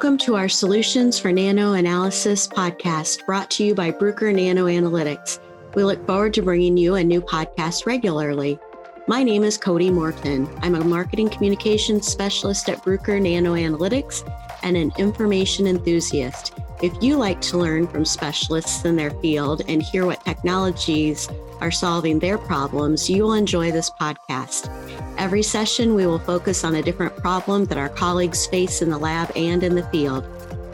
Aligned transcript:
Welcome 0.00 0.16
to 0.20 0.34
our 0.34 0.48
Solutions 0.48 1.18
for 1.18 1.30
Nano 1.30 1.74
Analysis 1.74 2.48
podcast 2.48 3.26
brought 3.26 3.50
to 3.50 3.64
you 3.64 3.74
by 3.74 3.90
Bruker 3.92 4.34
Nano 4.34 4.64
Analytics. 4.64 5.40
We 5.74 5.84
look 5.84 6.06
forward 6.06 6.32
to 6.32 6.42
bringing 6.42 6.78
you 6.78 6.94
a 6.94 7.04
new 7.04 7.20
podcast 7.20 7.84
regularly. 7.84 8.58
My 9.06 9.22
name 9.22 9.44
is 9.44 9.58
Cody 9.58 9.90
Morton. 9.90 10.48
I'm 10.62 10.74
a 10.74 10.82
marketing 10.82 11.28
communications 11.28 12.06
specialist 12.06 12.70
at 12.70 12.82
Bruker 12.82 13.20
Nano 13.20 13.52
Analytics 13.52 14.26
and 14.62 14.74
an 14.74 14.90
information 14.96 15.66
enthusiast. 15.66 16.54
If 16.82 16.94
you 17.02 17.18
like 17.18 17.42
to 17.42 17.58
learn 17.58 17.86
from 17.86 18.06
specialists 18.06 18.86
in 18.86 18.96
their 18.96 19.10
field 19.10 19.60
and 19.68 19.82
hear 19.82 20.06
what 20.06 20.24
technologies 20.24 21.28
are 21.60 21.70
solving 21.70 22.18
their 22.18 22.38
problems, 22.38 23.10
you 23.10 23.24
will 23.24 23.34
enjoy 23.34 23.70
this 23.70 23.90
podcast. 23.90 24.70
Every 25.18 25.42
session, 25.42 25.94
we 25.94 26.06
will 26.06 26.18
focus 26.18 26.64
on 26.64 26.76
a 26.76 26.82
different 26.82 27.09
problem 27.20 27.64
that 27.66 27.78
our 27.78 27.88
colleagues 27.88 28.46
face 28.46 28.82
in 28.82 28.90
the 28.90 28.98
lab 28.98 29.30
and 29.36 29.62
in 29.62 29.74
the 29.74 29.86
field. 29.88 30.24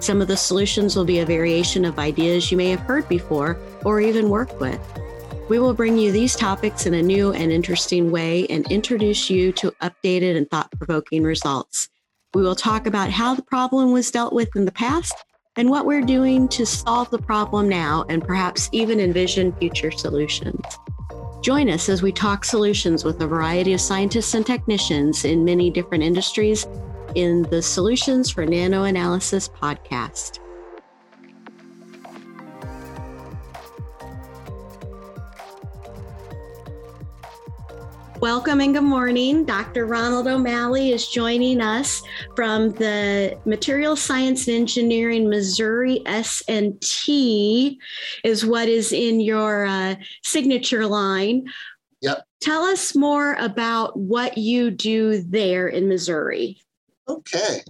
Some 0.01 0.21
of 0.21 0.29
the 0.29 0.37
solutions 0.37 0.95
will 0.95 1.05
be 1.05 1.21
a 1.21 1.27
variation 1.27 1.85
of 1.85 1.99
ideas 1.99 2.51
you 2.51 2.57
may 2.57 2.71
have 2.71 2.81
heard 2.81 3.09
before 3.09 3.59
or 3.85 4.01
even 4.01 4.29
worked 4.29 4.61
with. 4.61 4.81
We 5.49 5.59
will 5.59 5.75
bring 5.75 5.97
you 5.97 6.11
these 6.11 6.35
topics 6.35 6.87
in 6.87 6.95
a 6.95 7.03
new 7.03 7.33
and 7.33 7.53
interesting 7.53 8.11
way 8.11 8.47
and 8.49 8.71
introduce 8.71 9.31
you 9.31 9.53
to 9.53 9.71
updated 9.83 10.37
and 10.37 10.51
thought 10.51 10.73
provoking 10.77 11.23
results. 11.23 11.89
We 12.35 12.43
will 12.43 12.57
talk 12.57 12.87
about 12.87 13.11
how 13.11 13.35
the 13.35 13.43
problem 13.43 13.93
was 13.93 14.11
dealt 14.11 14.33
with 14.33 14.55
in 14.57 14.65
the 14.65 14.73
past 14.73 15.15
and 15.57 15.71
what 15.71 15.87
we're 15.87 16.03
doing 16.03 16.49
to 16.49 16.67
solve 16.67 17.11
the 17.11 17.19
problem 17.19 17.69
now 17.69 18.05
and 18.09 18.23
perhaps 18.23 18.69
even 18.73 19.01
envision 19.01 19.53
future 19.55 19.91
solutions. 19.91 20.61
Join 21.47 21.71
us 21.71 21.89
as 21.89 22.03
we 22.03 22.11
talk 22.11 22.45
solutions 22.45 23.05
with 23.05 23.23
a 23.23 23.27
variety 23.29 23.73
of 23.73 23.81
scientists 23.81 24.35
and 24.35 24.45
technicians 24.45 25.25
in 25.25 25.45
many 25.45 25.71
different 25.71 26.03
industries 26.03 26.67
in 27.15 27.43
the 27.51 27.63
Solutions 27.63 28.29
for 28.29 28.45
Nanoanalysis 28.45 29.49
podcast. 29.51 30.41
Welcome 38.27 38.61
and 38.61 38.75
good 38.75 38.83
morning. 38.83 39.45
Dr. 39.45 39.87
Ronald 39.87 40.27
O'Malley 40.27 40.91
is 40.91 41.07
joining 41.07 41.61
us 41.61 42.03
from 42.35 42.71
the 42.73 43.39
Material 43.45 43.95
Science 43.95 44.49
and 44.49 44.57
Engineering 44.57 45.31
Missouri 45.31 46.03
S&T 46.07 47.81
is 48.25 48.45
what 48.45 48.69
is 48.69 48.93
in 48.93 49.21
your 49.21 49.67
uh, 49.67 49.95
signature 50.25 50.89
line. 50.89 51.45
Yep. 52.01 52.25
Tell 52.41 52.65
us 52.65 52.97
more 52.97 53.35
about 53.35 53.97
what 53.97 54.37
you 54.37 54.73
do 54.73 55.23
there 55.23 55.69
in 55.69 55.87
Missouri. 55.87 56.59
Okay. 57.09 57.61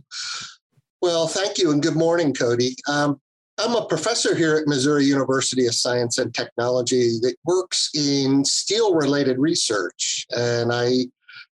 Well, 1.03 1.29
thank 1.29 1.59
you 1.59 1.71
and 1.71 1.83
good 1.83 1.97
morning, 1.97 2.33
Cody. 2.33 2.77
Um, 2.89 3.21
I'm 3.59 3.75
a 3.75 3.87
professor 3.87 4.35
here 4.35 4.57
at 4.57 4.67
Missouri 4.67 5.05
University 5.05 5.67
of 5.67 5.75
Science 5.75 6.19
and 6.19 6.35
Technology 6.35 7.19
that 7.23 7.37
works 7.45 7.91
in 7.95 8.45
steel 8.45 8.95
related 8.95 9.39
research. 9.39 10.27
And 10.31 10.71
I 10.73 11.07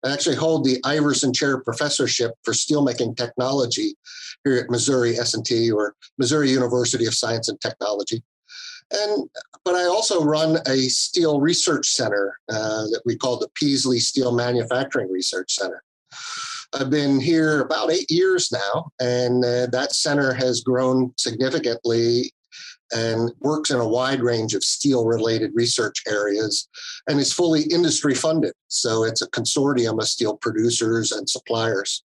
actually 0.03 0.35
hold 0.35 0.65
the 0.65 0.79
Iverson 0.83 1.31
Chair 1.31 1.59
Professorship 1.59 2.31
for 2.43 2.53
Steelmaking 2.53 3.17
Technology 3.17 3.93
here 4.43 4.57
at 4.57 4.71
Missouri 4.71 5.19
S&T 5.19 5.71
or 5.71 5.95
Missouri 6.17 6.49
University 6.49 7.05
of 7.05 7.13
Science 7.13 7.49
and 7.49 7.61
Technology. 7.61 8.23
And 8.91 9.29
but 9.63 9.75
I 9.75 9.85
also 9.85 10.23
run 10.23 10.57
a 10.67 10.77
steel 10.89 11.39
research 11.39 11.87
center 11.87 12.39
uh, 12.49 12.83
that 12.87 13.01
we 13.05 13.15
call 13.15 13.37
the 13.37 13.47
Peaslee 13.49 13.99
Steel 13.99 14.31
Manufacturing 14.31 15.11
Research 15.11 15.53
Center. 15.53 15.83
I've 16.73 16.89
been 16.89 17.19
here 17.19 17.61
about 17.61 17.91
eight 17.91 18.09
years 18.09 18.51
now, 18.51 18.91
and 18.99 19.43
uh, 19.43 19.67
that 19.67 19.93
center 19.93 20.33
has 20.33 20.61
grown 20.61 21.13
significantly 21.17 22.31
and 22.93 23.31
works 23.39 23.71
in 23.71 23.79
a 23.79 23.87
wide 23.87 24.21
range 24.21 24.53
of 24.53 24.63
steel 24.63 25.05
related 25.05 25.51
research 25.53 26.01
areas 26.07 26.67
and 27.07 27.19
is 27.19 27.33
fully 27.33 27.63
industry 27.63 28.15
funded. 28.15 28.53
So 28.67 29.03
it's 29.03 29.21
a 29.21 29.29
consortium 29.29 29.99
of 29.99 30.07
steel 30.07 30.37
producers 30.37 31.11
and 31.11 31.29
suppliers. 31.29 32.03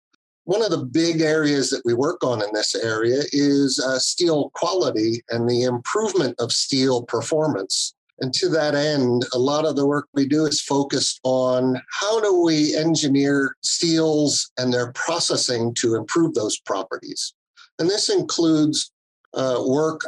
One 0.44 0.62
of 0.62 0.70
the 0.70 0.84
big 0.84 1.20
areas 1.20 1.70
that 1.70 1.82
we 1.84 1.94
work 1.94 2.24
on 2.24 2.42
in 2.42 2.52
this 2.52 2.74
area 2.74 3.22
is 3.32 3.78
uh, 3.78 3.98
steel 3.98 4.50
quality 4.54 5.22
and 5.30 5.48
the 5.48 5.64
improvement 5.64 6.34
of 6.38 6.52
steel 6.52 7.02
performance. 7.02 7.94
And 8.20 8.34
to 8.34 8.48
that 8.50 8.74
end, 8.74 9.24
a 9.32 9.38
lot 9.38 9.64
of 9.64 9.76
the 9.76 9.86
work 9.86 10.06
we 10.12 10.26
do 10.26 10.44
is 10.44 10.60
focused 10.60 11.20
on 11.24 11.80
how 12.00 12.20
do 12.20 12.42
we 12.42 12.76
engineer 12.76 13.56
steels 13.62 14.50
and 14.58 14.72
their 14.72 14.92
processing 14.92 15.72
to 15.78 15.94
improve 15.94 16.34
those 16.34 16.60
properties. 16.60 17.32
And 17.78 17.88
this 17.88 18.10
includes 18.10 18.92
uh, 19.32 19.62
work 19.66 20.02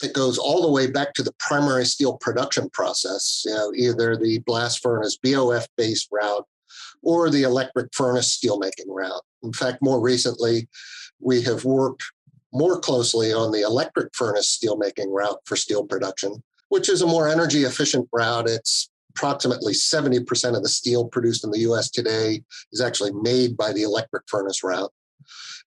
that 0.00 0.12
goes 0.12 0.36
all 0.36 0.60
the 0.60 0.70
way 0.70 0.90
back 0.90 1.14
to 1.14 1.22
the 1.22 1.34
primary 1.38 1.86
steel 1.86 2.18
production 2.18 2.68
process, 2.70 3.42
you 3.46 3.54
know, 3.54 3.72
either 3.74 4.16
the 4.16 4.40
blast 4.40 4.82
furnace 4.82 5.16
BOF 5.22 5.66
based 5.78 6.08
route 6.12 6.44
or 7.02 7.30
the 7.30 7.42
electric 7.44 7.94
furnace 7.94 8.38
steelmaking 8.38 8.88
route. 8.88 9.22
In 9.42 9.54
fact, 9.54 9.78
more 9.80 10.00
recently, 10.00 10.68
we 11.20 11.40
have 11.42 11.64
worked 11.64 12.02
more 12.52 12.78
closely 12.78 13.32
on 13.32 13.50
the 13.50 13.62
electric 13.62 14.14
furnace 14.14 14.58
steelmaking 14.62 15.08
route 15.08 15.38
for 15.46 15.56
steel 15.56 15.84
production 15.84 16.42
which 16.68 16.88
is 16.88 17.02
a 17.02 17.06
more 17.06 17.28
energy 17.28 17.64
efficient 17.64 18.08
route. 18.12 18.48
It's 18.48 18.90
approximately 19.10 19.72
70% 19.72 20.56
of 20.56 20.62
the 20.62 20.68
steel 20.68 21.08
produced 21.08 21.44
in 21.44 21.50
the 21.50 21.60
US 21.60 21.90
today 21.90 22.42
is 22.72 22.80
actually 22.80 23.12
made 23.12 23.56
by 23.56 23.72
the 23.72 23.82
electric 23.82 24.24
furnace 24.28 24.62
route. 24.62 24.92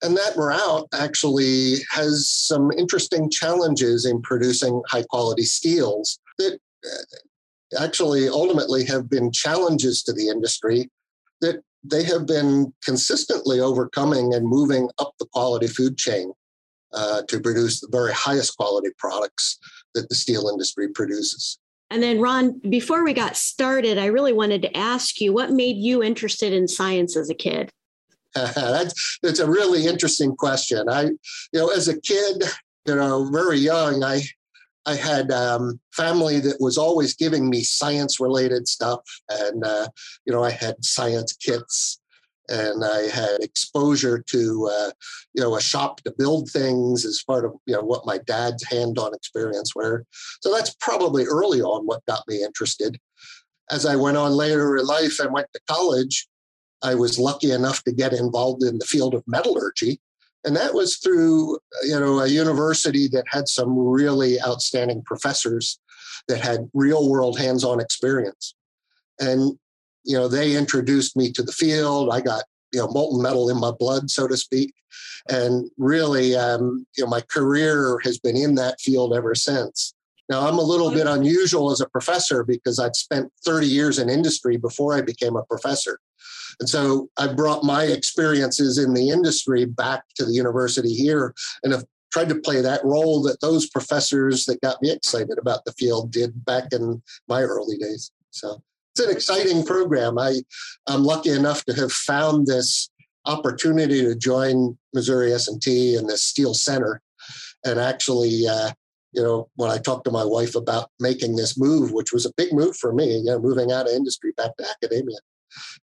And 0.02 0.16
that 0.16 0.38
route 0.38 0.88
actually 0.94 1.78
has 1.92 2.30
some 2.30 2.72
interesting 2.78 3.30
challenges 3.30 4.06
in 4.06 4.22
producing 4.22 4.82
high 4.88 5.04
quality 5.04 5.44
steels 5.44 6.20
that 6.38 6.60
uh, 6.86 7.84
actually 7.84 8.30
ultimately 8.30 8.86
have 8.86 9.10
been 9.10 9.32
challenges 9.32 10.04
to 10.04 10.14
the 10.14 10.30
industry 10.30 10.90
that 11.42 11.62
they 11.84 12.04
have 12.04 12.26
been 12.26 12.74
consistently 12.84 13.60
overcoming 13.60 14.34
and 14.34 14.48
moving 14.48 14.90
up 15.00 15.14
the 15.20 15.26
quality 15.34 15.68
food 15.68 15.98
chain 15.98 16.32
uh, 16.94 17.22
to 17.28 17.40
produce 17.40 17.82
the 17.82 17.88
very 17.92 18.14
highest 18.14 18.58
quality 18.58 18.90
products 18.98 19.60
that 19.96 20.10
the 20.10 20.16
steel 20.16 20.50
industry 20.50 20.88
produces. 20.90 21.60
And 21.92 22.04
then, 22.04 22.20
Ron, 22.20 22.60
before 22.70 23.04
we 23.04 23.14
got 23.14 23.36
started, 23.36 23.98
I 23.98 24.06
really 24.06 24.34
wanted 24.34 24.62
to 24.62 24.78
ask 24.78 25.20
you 25.20 25.34
what 25.34 25.52
made 25.52 25.78
you 25.78 26.04
interested 26.04 26.54
in 26.54 26.68
science 26.68 27.18
as 27.18 27.30
a 27.30 27.36
kid? 27.36 27.72
that's, 28.36 29.20
that's 29.24 29.40
a 29.40 29.50
really 29.50 29.88
interesting 29.88 30.36
question. 30.36 30.88
I, 30.88 31.04
you 31.04 31.20
know, 31.54 31.70
as 31.70 31.88
a 31.88 32.00
kid, 32.00 32.44
you 32.86 32.96
know, 32.96 33.30
very 33.32 33.58
young, 33.58 34.04
I, 34.04 34.22
I 34.86 34.96
had 34.96 35.32
um, 35.32 35.80
family 35.92 36.40
that 36.42 36.58
was 36.60 36.78
always 36.78 37.16
giving 37.16 37.50
me 37.50 37.64
science 37.64 38.20
related 38.20 38.68
stuff. 38.68 39.02
And, 39.30 39.64
uh, 39.64 39.88
you 40.26 40.34
know, 40.34 40.44
I 40.44 40.52
had 40.52 40.84
science 40.86 41.34
kits 41.34 41.99
and 42.50 42.84
I 42.84 43.04
had 43.04 43.42
exposure 43.42 44.24
to 44.28 44.70
uh, 44.72 44.92
you 45.34 45.44
know 45.44 45.56
a 45.56 45.62
shop 45.62 46.02
to 46.02 46.14
build 46.18 46.50
things 46.50 47.06
as 47.06 47.24
part 47.26 47.46
of 47.46 47.54
you 47.66 47.76
know 47.76 47.82
what 47.82 48.06
my 48.06 48.18
dad's 48.18 48.64
hand-on 48.66 49.14
experience 49.14 49.76
were. 49.76 50.06
So 50.42 50.54
that's 50.54 50.76
probably 50.80 51.26
early 51.26 51.62
on 51.62 51.86
what 51.86 52.06
got 52.08 52.24
me 52.28 52.44
interested. 52.44 53.00
As 53.72 53.86
I 53.86 53.96
went 53.96 54.18
on 54.18 54.32
later 54.32 54.78
in 54.78 54.86
life 54.86 55.20
and 55.20 55.32
went 55.32 55.48
to 55.54 55.62
college, 55.70 56.28
I 56.82 56.96
was 56.96 57.20
lucky 57.20 57.52
enough 57.52 57.84
to 57.84 57.92
get 57.92 58.14
involved 58.14 58.64
in 58.64 58.80
the 58.80 58.86
field 58.86 59.14
of 59.14 59.24
metallurgy. 59.28 60.00
And 60.46 60.56
that 60.56 60.74
was 60.74 60.98
through 60.98 61.60
you 61.84 62.00
know 62.00 62.20
a 62.20 62.28
university 62.28 63.08
that 63.10 63.26
had 63.28 63.48
some 63.48 63.78
really 63.78 64.42
outstanding 64.42 65.04
professors 65.04 65.80
that 66.28 66.42
had 66.42 66.70
real 66.74 67.10
world 67.10 67.40
hands-on 67.40 67.80
experience. 67.80 68.56
And 69.20 69.58
you 70.04 70.18
know, 70.18 70.28
they 70.28 70.56
introduced 70.56 71.16
me 71.16 71.32
to 71.34 71.44
the 71.44 71.52
field. 71.52 72.10
I 72.12 72.22
got, 72.22 72.44
you 72.74 72.80
know, 72.80 72.88
molten 72.88 73.22
metal 73.22 73.50
in 73.50 73.60
my 73.60 73.72
blood, 73.72 74.10
so 74.10 74.28
to 74.28 74.38
speak. 74.38 74.74
And 75.30 75.70
really, 75.78 76.36
um, 76.36 76.86
you 76.98 77.04
know, 77.04 77.10
my 77.10 77.22
career 77.22 78.00
has 78.04 78.18
been 78.20 78.38
in 78.38 78.56
that 78.56 78.80
field 78.80 79.14
ever 79.16 79.36
since. 79.36 79.94
Now, 80.30 80.48
I'm 80.48 80.60
a 80.60 80.64
little 80.64 80.92
bit 80.92 81.08
unusual 81.08 81.72
as 81.72 81.82
a 81.82 81.90
professor 81.90 82.44
because 82.44 82.80
I'd 82.80 82.96
spent 82.96 83.32
30 83.44 83.66
years 83.66 83.98
in 83.98 84.10
industry 84.10 84.58
before 84.58 84.94
I 84.96 85.02
became 85.02 85.36
a 85.36 85.44
professor. 85.46 86.00
And 86.60 86.70
so 86.70 87.10
I 87.18 87.34
brought 87.34 87.64
my 87.64 87.86
experiences 87.86 88.78
in 88.78 88.94
the 88.94 89.10
industry 89.10 89.66
back 89.66 90.04
to 90.16 90.26
the 90.26 90.34
university 90.34 90.94
here 90.94 91.34
and 91.64 91.74
have 91.74 91.86
tried 92.12 92.30
to 92.30 92.36
play 92.36 92.62
that 92.62 92.84
role 92.84 93.22
that 93.24 93.42
those 93.42 93.70
professors 93.70 94.46
that 94.46 94.62
got 94.62 94.82
me 94.82 94.92
excited 94.92 95.38
about 95.40 95.66
the 95.66 95.72
field 95.74 96.12
did 96.12 96.46
back 96.46 96.74
in 96.74 97.02
my 97.28 97.42
early 97.42 97.78
days. 97.78 98.12
So 98.32 98.62
it's 98.92 99.06
an 99.06 99.12
exciting 99.12 99.66
program. 99.66 100.18
I, 100.18 100.42
I'm 100.88 101.04
lucky 101.04 101.32
enough 101.32 101.64
to 101.66 101.74
have 101.74 101.92
found 101.92 102.48
this 102.48 102.90
opportunity 103.26 104.02
to 104.02 104.16
join 104.16 104.78
Missouri 104.94 105.34
S&T 105.34 105.96
and 105.96 106.10
the 106.10 106.18
Steel 106.18 106.54
Center. 106.54 107.02
And 107.66 107.80
actually, 107.80 108.48
uh, 108.48 108.72
you 109.12 109.24
know, 109.24 109.50
when 109.56 109.70
I 109.70 109.78
talked 109.78 110.06
to 110.06 110.12
my 110.12 110.24
wife 110.24 110.56
about 110.56 110.90
making 111.00 111.36
this 111.36 111.58
move, 111.58 111.92
which 111.92 112.14
was 112.14 112.26
a 112.26 112.34
big 112.38 112.54
move 112.54 112.76
for 112.78 112.94
me, 112.94 113.18
you 113.18 113.26
know, 113.26 113.40
moving 113.40 113.72
out 113.72 113.88
of 113.88 113.94
industry 113.94 114.32
back 114.38 114.56
to 114.58 114.70
academia, 114.70 115.18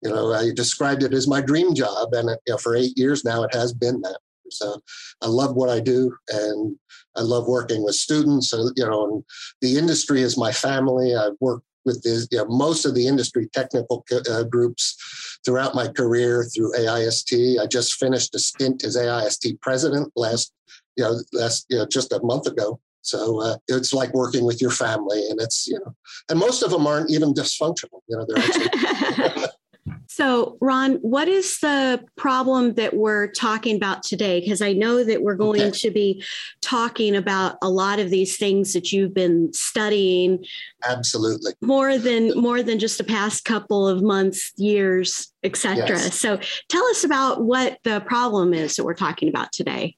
you 0.02 0.10
know, 0.10 0.32
I 0.32 0.50
described 0.54 1.02
it 1.02 1.14
as 1.14 1.26
my 1.26 1.40
dream 1.40 1.74
job. 1.74 2.12
And 2.12 2.28
you 2.46 2.52
know, 2.52 2.58
for 2.58 2.76
eight 2.76 2.96
years 2.96 3.24
now, 3.24 3.42
it 3.42 3.54
has 3.54 3.72
been 3.72 4.00
that. 4.02 4.18
So 4.50 4.80
I 5.22 5.26
love 5.26 5.56
what 5.56 5.70
I 5.70 5.80
do, 5.80 6.14
and 6.28 6.76
I 7.16 7.22
love 7.22 7.48
working 7.48 7.82
with 7.82 7.94
students. 7.94 8.52
You 8.52 8.86
know, 8.86 9.06
and 9.06 9.24
the 9.62 9.78
industry 9.78 10.20
is 10.20 10.36
my 10.36 10.52
family. 10.52 11.14
I've 11.16 11.32
worked 11.40 11.64
with 11.84 12.02
the, 12.02 12.26
you 12.30 12.38
know, 12.38 12.46
most 12.46 12.84
of 12.84 12.94
the 12.94 13.06
industry 13.06 13.48
technical 13.52 14.04
uh, 14.30 14.44
groups 14.44 15.38
throughout 15.44 15.74
my 15.74 15.88
career 15.88 16.44
through 16.44 16.74
AIST. 16.74 17.32
I 17.60 17.66
just 17.66 17.94
finished 17.94 18.34
a 18.34 18.38
stint 18.38 18.84
as 18.84 18.96
AIST 18.96 19.60
president 19.60 20.12
last, 20.16 20.52
you 20.96 21.04
know, 21.04 21.20
last 21.32 21.66
you 21.68 21.78
know 21.78 21.86
just 21.86 22.12
a 22.12 22.20
month 22.22 22.46
ago. 22.46 22.80
So 23.02 23.42
uh, 23.42 23.56
it's 23.68 23.92
like 23.92 24.14
working 24.14 24.44
with 24.44 24.62
your 24.62 24.70
family, 24.70 25.28
and 25.28 25.40
it's 25.40 25.66
you 25.66 25.78
know, 25.78 25.94
and 26.30 26.38
most 26.38 26.62
of 26.62 26.70
them 26.70 26.86
aren't 26.86 27.10
even 27.10 27.34
dysfunctional. 27.34 28.00
You 28.08 28.16
know, 28.16 28.26
they're 28.26 28.44
actually. 28.44 29.44
So, 30.06 30.56
Ron, 30.60 30.94
what 30.96 31.28
is 31.28 31.58
the 31.58 32.02
problem 32.16 32.74
that 32.74 32.94
we're 32.94 33.28
talking 33.28 33.76
about 33.76 34.02
today? 34.02 34.40
Because 34.40 34.62
I 34.62 34.72
know 34.72 35.04
that 35.04 35.22
we're 35.22 35.34
going 35.34 35.60
okay. 35.60 35.78
to 35.78 35.90
be 35.90 36.24
talking 36.62 37.14
about 37.14 37.56
a 37.60 37.68
lot 37.68 37.98
of 37.98 38.10
these 38.10 38.36
things 38.38 38.72
that 38.72 38.92
you've 38.92 39.12
been 39.12 39.52
studying. 39.52 40.44
Absolutely. 40.86 41.52
More 41.60 41.98
than 41.98 42.38
more 42.40 42.62
than 42.62 42.78
just 42.78 42.96
the 42.96 43.04
past 43.04 43.44
couple 43.44 43.86
of 43.86 44.02
months, 44.02 44.52
years, 44.56 45.32
etc. 45.42 45.86
Yes. 45.88 46.18
So, 46.18 46.38
tell 46.68 46.86
us 46.86 47.04
about 47.04 47.44
what 47.44 47.78
the 47.84 48.00
problem 48.00 48.54
is 48.54 48.76
that 48.76 48.84
we're 48.84 48.94
talking 48.94 49.28
about 49.28 49.52
today. 49.52 49.96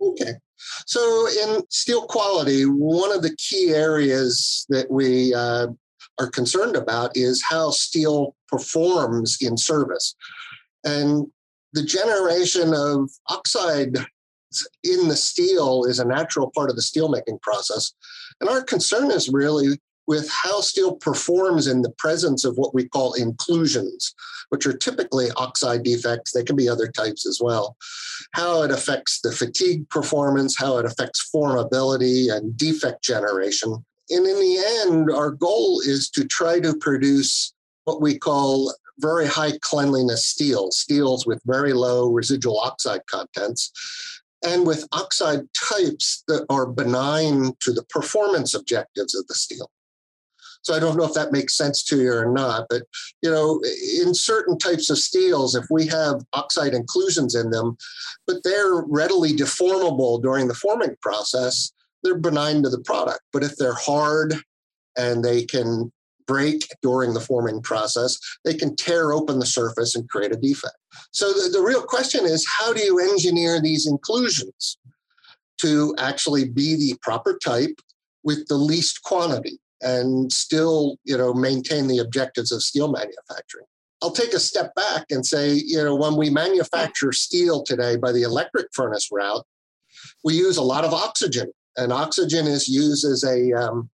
Okay. 0.00 0.34
So, 0.86 1.28
in 1.28 1.62
steel 1.70 2.06
quality, 2.06 2.64
one 2.64 3.12
of 3.12 3.22
the 3.22 3.34
key 3.36 3.70
areas 3.70 4.66
that 4.68 4.90
we 4.90 5.32
uh, 5.34 5.68
are 6.20 6.30
concerned 6.30 6.76
about 6.76 7.16
is 7.16 7.42
how 7.42 7.70
steel 7.70 8.36
performs 8.48 9.38
in 9.40 9.56
service. 9.56 10.14
And 10.84 11.26
the 11.72 11.82
generation 11.82 12.74
of 12.74 13.10
oxide 13.28 13.96
in 14.84 15.08
the 15.08 15.16
steel 15.16 15.84
is 15.84 15.98
a 15.98 16.04
natural 16.04 16.50
part 16.54 16.70
of 16.70 16.76
the 16.76 16.82
steelmaking 16.82 17.40
process. 17.40 17.92
And 18.40 18.50
our 18.50 18.62
concern 18.62 19.10
is 19.10 19.28
really 19.28 19.78
with 20.06 20.28
how 20.28 20.60
steel 20.60 20.96
performs 20.96 21.68
in 21.68 21.82
the 21.82 21.92
presence 21.92 22.44
of 22.44 22.56
what 22.56 22.74
we 22.74 22.88
call 22.88 23.12
inclusions, 23.12 24.12
which 24.48 24.66
are 24.66 24.76
typically 24.76 25.28
oxide 25.36 25.84
defects. 25.84 26.32
They 26.32 26.42
can 26.42 26.56
be 26.56 26.68
other 26.68 26.88
types 26.88 27.26
as 27.26 27.38
well. 27.40 27.76
How 28.32 28.62
it 28.62 28.72
affects 28.72 29.20
the 29.20 29.30
fatigue 29.30 29.88
performance, 29.88 30.56
how 30.58 30.78
it 30.78 30.84
affects 30.84 31.30
formability 31.32 32.34
and 32.34 32.56
defect 32.56 33.04
generation. 33.04 33.84
And 34.10 34.26
in 34.26 34.40
the 34.40 34.82
end, 34.82 35.10
our 35.10 35.30
goal 35.30 35.80
is 35.84 36.10
to 36.10 36.24
try 36.24 36.60
to 36.60 36.76
produce 36.76 37.52
what 37.84 38.00
we 38.00 38.18
call 38.18 38.74
very 38.98 39.26
high 39.26 39.52
cleanliness 39.62 40.26
steels, 40.26 40.78
steels 40.78 41.26
with 41.26 41.40
very 41.46 41.72
low 41.72 42.10
residual 42.10 42.58
oxide 42.58 43.06
contents, 43.06 43.72
and 44.44 44.66
with 44.66 44.86
oxide 44.92 45.42
types 45.54 46.24
that 46.28 46.44
are 46.50 46.66
benign 46.66 47.52
to 47.60 47.72
the 47.72 47.84
performance 47.84 48.54
objectives 48.54 49.14
of 49.14 49.26
the 49.26 49.34
steel. 49.34 49.70
So 50.62 50.74
I 50.74 50.78
don't 50.78 50.96
know 50.96 51.04
if 51.04 51.14
that 51.14 51.32
makes 51.32 51.56
sense 51.56 51.82
to 51.84 52.02
you 52.02 52.12
or 52.12 52.30
not, 52.30 52.66
but 52.68 52.82
you 53.22 53.30
know, 53.30 53.62
in 54.04 54.14
certain 54.14 54.58
types 54.58 54.90
of 54.90 54.98
steels, 54.98 55.54
if 55.54 55.64
we 55.70 55.86
have 55.86 56.22
oxide 56.34 56.74
inclusions 56.74 57.34
in 57.34 57.50
them, 57.50 57.76
but 58.26 58.42
they're 58.44 58.82
readily 58.86 59.32
deformable 59.32 60.20
during 60.20 60.48
the 60.48 60.54
forming 60.54 60.96
process, 61.00 61.72
they're 62.02 62.18
benign 62.18 62.62
to 62.62 62.68
the 62.68 62.80
product. 62.80 63.20
But 63.32 63.42
if 63.42 63.56
they're 63.56 63.74
hard 63.74 64.34
and 64.96 65.24
they 65.24 65.44
can 65.44 65.92
break 66.26 66.64
during 66.80 67.12
the 67.12 67.20
forming 67.20 67.60
process, 67.60 68.18
they 68.44 68.54
can 68.54 68.76
tear 68.76 69.12
open 69.12 69.40
the 69.40 69.46
surface 69.46 69.96
and 69.96 70.08
create 70.08 70.32
a 70.32 70.36
defect. 70.36 70.76
So 71.10 71.32
the, 71.32 71.48
the 71.50 71.62
real 71.62 71.82
question 71.82 72.24
is 72.24 72.46
how 72.58 72.72
do 72.72 72.80
you 72.80 73.00
engineer 73.00 73.60
these 73.60 73.86
inclusions 73.86 74.78
to 75.58 75.94
actually 75.98 76.48
be 76.48 76.76
the 76.76 76.96
proper 77.02 77.38
type 77.44 77.80
with 78.22 78.46
the 78.46 78.54
least 78.54 79.02
quantity 79.02 79.58
and 79.80 80.32
still, 80.32 80.98
you 81.04 81.18
know, 81.18 81.34
maintain 81.34 81.88
the 81.88 81.98
objectives 81.98 82.52
of 82.52 82.62
steel 82.62 82.92
manufacturing? 82.92 83.66
I'll 84.02 84.12
take 84.12 84.32
a 84.32 84.40
step 84.40 84.74
back 84.74 85.06
and 85.10 85.26
say, 85.26 85.54
you 85.54 85.82
know, 85.82 85.94
when 85.94 86.16
we 86.16 86.30
manufacture 86.30 87.12
steel 87.12 87.62
today 87.64 87.96
by 87.96 88.12
the 88.12 88.22
electric 88.22 88.68
furnace 88.72 89.08
route, 89.12 89.44
we 90.22 90.34
use 90.34 90.56
a 90.56 90.62
lot 90.62 90.84
of 90.84 90.94
oxygen 90.94 91.50
and 91.76 91.92
oxygen 91.92 92.46
is 92.46 92.68
used 92.68 93.04
as 93.04 93.24
a 93.24 93.52
um, 93.52 93.90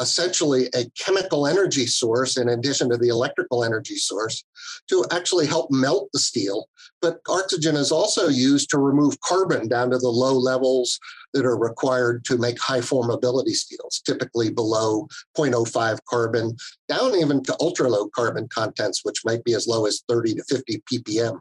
essentially 0.00 0.68
a 0.74 0.88
chemical 0.98 1.46
energy 1.46 1.86
source 1.86 2.36
in 2.36 2.48
addition 2.48 2.88
to 2.88 2.96
the 2.96 3.08
electrical 3.08 3.64
energy 3.64 3.96
source 3.96 4.44
to 4.88 5.04
actually 5.10 5.46
help 5.46 5.70
melt 5.70 6.08
the 6.12 6.18
steel. 6.18 6.68
But 7.02 7.18
oxygen 7.28 7.74
is 7.74 7.90
also 7.90 8.28
used 8.28 8.70
to 8.70 8.78
remove 8.78 9.20
carbon 9.20 9.68
down 9.68 9.90
to 9.90 9.98
the 9.98 10.08
low 10.08 10.34
levels 10.34 10.98
that 11.34 11.44
are 11.44 11.58
required 11.58 12.24
to 12.26 12.38
make 12.38 12.60
high 12.60 12.80
formability 12.80 13.54
steels, 13.54 14.00
typically 14.04 14.50
below 14.50 15.08
0.05 15.36 15.98
carbon, 16.08 16.56
down 16.88 17.14
even 17.16 17.42
to 17.44 17.56
ultra 17.60 17.88
low 17.88 18.08
carbon 18.08 18.48
contents, 18.48 19.04
which 19.04 19.24
might 19.24 19.44
be 19.44 19.54
as 19.54 19.66
low 19.66 19.86
as 19.86 20.02
30 20.08 20.34
to 20.34 20.44
50 20.44 20.82
ppm. 20.92 21.38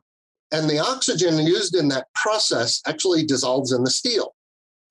And 0.51 0.69
the 0.69 0.79
oxygen 0.79 1.37
used 1.45 1.75
in 1.75 1.89
that 1.89 2.07
process 2.15 2.81
actually 2.87 3.25
dissolves 3.25 3.71
in 3.71 3.83
the 3.83 3.89
steel. 3.89 4.33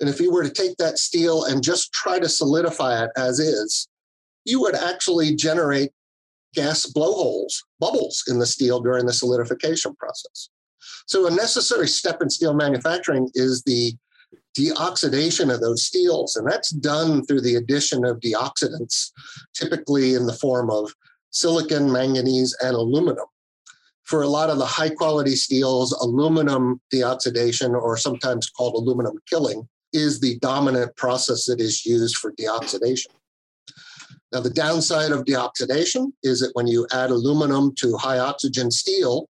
And 0.01 0.09
if 0.09 0.21
you 0.21 0.31
were 0.31 0.43
to 0.43 0.51
take 0.51 0.77
that 0.77 0.99
steel 0.99 1.45
and 1.45 1.63
just 1.63 1.93
try 1.93 2.19
to 2.19 2.29
solidify 2.29 3.05
it 3.05 3.11
as 3.17 3.39
is, 3.39 3.89
you 4.45 4.61
would 4.61 4.75
actually 4.75 5.35
generate 5.35 5.91
gas 6.55 6.87
blowholes, 6.87 7.63
bubbles 7.81 8.23
in 8.29 8.39
the 8.39 8.47
steel 8.47 8.81
during 8.81 9.07
the 9.07 9.13
solidification 9.13 9.95
process. 9.97 10.49
So, 11.07 11.27
a 11.27 11.31
necessary 11.31 11.89
step 11.89 12.23
in 12.23 12.31
steel 12.31 12.55
manufacturing 12.55 13.31
is 13.35 13.63
the 13.63 13.95
deoxidation 14.57 15.53
of 15.53 15.61
those 15.61 15.85
steels. 15.85 16.37
And 16.37 16.51
that's 16.51 16.71
done 16.71 17.25
through 17.25 17.43
the 17.43 17.57
addition 17.57 18.05
of 18.05 18.21
deoxidants, 18.21 19.11
typically 19.55 20.15
in 20.15 20.27
the 20.27 20.33
form 20.33 20.71
of 20.71 20.93
silicon, 21.31 21.93
manganese, 21.93 22.57
and 22.63 22.75
aluminum. 22.75 23.27
For 24.05 24.23
a 24.23 24.29
lot 24.29 24.51
of 24.51 24.59
the 24.59 24.67
high 24.67 24.91
quality 24.91 25.35
steels, 25.35 25.93
aluminum 25.93 26.81
deoxidation, 26.95 27.75
or 27.75 27.97
sometimes 27.97 28.49
called 28.49 28.75
aluminum 28.75 29.19
killing, 29.29 29.69
is 29.93 30.21
the 30.21 30.39
dominant 30.39 30.97
process 30.97 31.47
that 31.47 31.61
is 31.61 31.87
used 31.87 32.17
for 32.17 32.33
deoxidation. 32.33 33.09
Now, 34.33 34.41
the 34.41 34.51
downside 34.51 35.13
of 35.13 35.25
deoxidation 35.25 36.13
is 36.23 36.41
that 36.41 36.51
when 36.55 36.67
you 36.67 36.87
add 36.93 37.11
aluminum 37.11 37.75
to 37.77 37.97
high 37.97 38.19
oxygen 38.19 38.71
steel, 38.71 39.29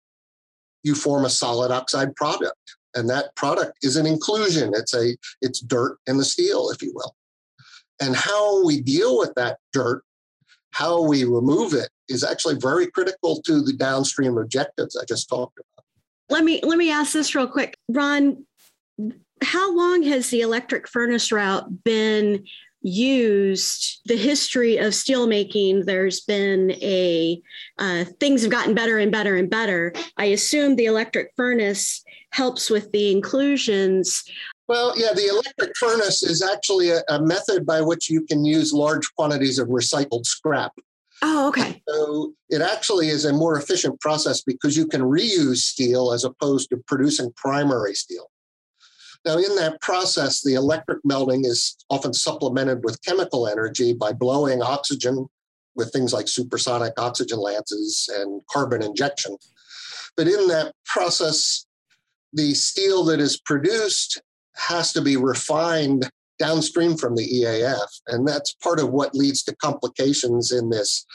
you 0.84 0.96
form 0.96 1.26
a 1.26 1.30
solid 1.30 1.72
oxide 1.72 2.16
product. 2.16 2.58
And 2.96 3.10
that 3.10 3.36
product 3.36 3.80
is 3.82 3.96
an 3.96 4.06
inclusion. 4.06 4.72
It's 4.76 4.94
a 4.94 5.18
it's 5.42 5.60
dirt 5.62 5.98
in 6.06 6.18
the 6.18 6.26
steel, 6.26 6.70
if 6.70 6.82
you 6.82 6.92
will. 6.94 7.16
And 8.00 8.16
how 8.16 8.64
we 8.66 8.82
deal 8.82 9.18
with 9.18 9.34
that 9.36 9.58
dirt, 9.72 10.04
how 10.72 11.02
we 11.02 11.24
remove 11.24 11.74
it, 11.74 11.90
is 12.08 12.24
actually 12.24 12.56
very 12.56 12.88
critical 12.88 13.42
to 13.42 13.62
the 13.62 13.74
downstream 13.74 14.38
objectives 14.38 14.96
I 14.96 15.06
just 15.06 15.28
talked 15.28 15.58
about. 15.58 15.86
Let 16.30 16.44
me 16.44 16.62
let 16.64 16.78
me 16.78 16.92
ask 16.92 17.14
this 17.14 17.34
real 17.34 17.48
quick. 17.48 17.78
Ron, 17.90 18.46
how 19.44 19.76
long 19.76 20.04
has 20.04 20.30
the 20.30 20.42
electric 20.42 20.88
furnace 20.88 21.32
route 21.32 21.84
been 21.84 22.44
used 22.82 24.02
the 24.06 24.18
history 24.18 24.78
of 24.78 24.92
steelmaking 24.92 25.86
there's 25.86 26.20
been 26.22 26.72
a 26.82 27.42
uh, 27.80 28.04
things 28.20 28.42
have 28.42 28.52
gotten 28.52 28.76
better 28.76 28.98
and 28.98 29.12
better 29.12 29.38
and 29.38 29.50
better 29.50 29.94
i 30.18 30.26
assume 30.26 30.76
the 30.76 30.86
electric 30.86 31.32
furnace 31.38 32.04
helps 32.32 32.70
with 32.70 32.92
the 32.92 33.10
inclusions 33.10 34.24
well 34.68 34.94
yeah 34.98 35.14
the 35.14 35.28
electric 35.28 35.72
furnace 35.78 36.24
is 36.24 36.44
actually 36.44 36.90
a, 36.90 37.02
a 37.08 37.22
method 37.22 37.66
by 37.66 37.80
which 37.80 38.10
you 38.10 38.22
can 38.26 38.44
use 38.44 38.74
large 38.74 39.14
quantities 39.16 39.60
of 39.60 39.70
recycled 39.70 40.26
scrap 40.26 40.74
Oh, 41.26 41.48
okay. 41.48 41.82
So 41.88 42.34
it 42.50 42.62
actually 42.62 43.08
is 43.08 43.24
a 43.24 43.32
more 43.32 43.58
efficient 43.58 44.02
process 44.02 44.42
because 44.42 44.76
you 44.76 44.86
can 44.86 45.00
reuse 45.02 45.60
steel 45.60 46.12
as 46.12 46.26
opposed 46.26 46.70
to 46.72 46.78
producing 46.86 47.32
primary 47.38 47.94
steel. 47.94 48.30
Now, 49.26 49.38
in 49.38 49.56
that 49.56 49.80
process, 49.82 50.42
the 50.42 50.56
electric 50.56 51.00
melting 51.06 51.46
is 51.46 51.78
often 51.90 52.14
supplemented 52.14 52.84
with 52.84 53.02
chemical 53.04 53.48
energy 53.48 53.94
by 53.94 54.12
blowing 54.12 54.62
oxygen 54.62 55.28
with 55.76 55.92
things 55.92 56.14
like 56.14 56.28
supersonic 56.28 56.94
oxygen 56.98 57.40
lances 57.40 58.10
and 58.18 58.42
carbon 58.52 58.84
injection. 58.84 59.38
But 60.18 60.28
in 60.28 60.48
that 60.50 60.74
process, 60.86 61.66
the 62.34 62.54
steel 62.54 63.04
that 63.06 63.20
is 63.20 63.40
produced 63.40 64.22
has 64.56 64.94
to 64.94 65.02
be 65.02 65.18
refined 65.18 66.10
downstream 66.38 66.98
from 66.98 67.16
the 67.16 67.28
EAF. 67.28 67.88
And 68.08 68.28
that's 68.28 68.54
part 68.56 68.80
of 68.80 68.92
what 68.92 69.16
leads 69.16 69.44
to 69.44 69.56
complications 69.56 70.52
in 70.52 70.70
this 70.70 71.06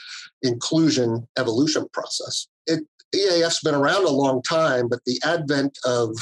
inclusion 0.41 1.27
evolution 1.37 1.87
process. 1.93 2.47
It, 2.65 2.83
EAF's 3.13 3.61
been 3.61 3.75
around 3.75 4.05
a 4.05 4.09
long 4.09 4.41
time, 4.41 4.87
but 4.87 4.99
the 5.05 5.19
advent 5.23 5.77
of 5.85 6.15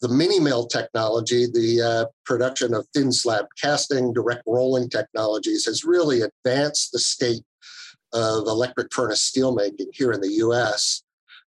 the 0.00 0.08
mini 0.08 0.40
mill 0.40 0.66
technology, 0.66 1.46
the 1.46 1.80
uh, 1.80 2.04
production 2.26 2.74
of 2.74 2.86
thin 2.94 3.12
slab 3.12 3.46
casting, 3.60 4.12
direct 4.12 4.42
rolling 4.46 4.88
technologies 4.88 5.64
has 5.66 5.84
really 5.84 6.22
advanced 6.22 6.92
the 6.92 6.98
state 6.98 7.42
of 8.12 8.46
electric 8.46 8.92
furnace 8.92 9.30
steelmaking 9.30 9.88
here 9.92 10.12
in 10.12 10.20
the 10.20 10.34
US 10.34 11.02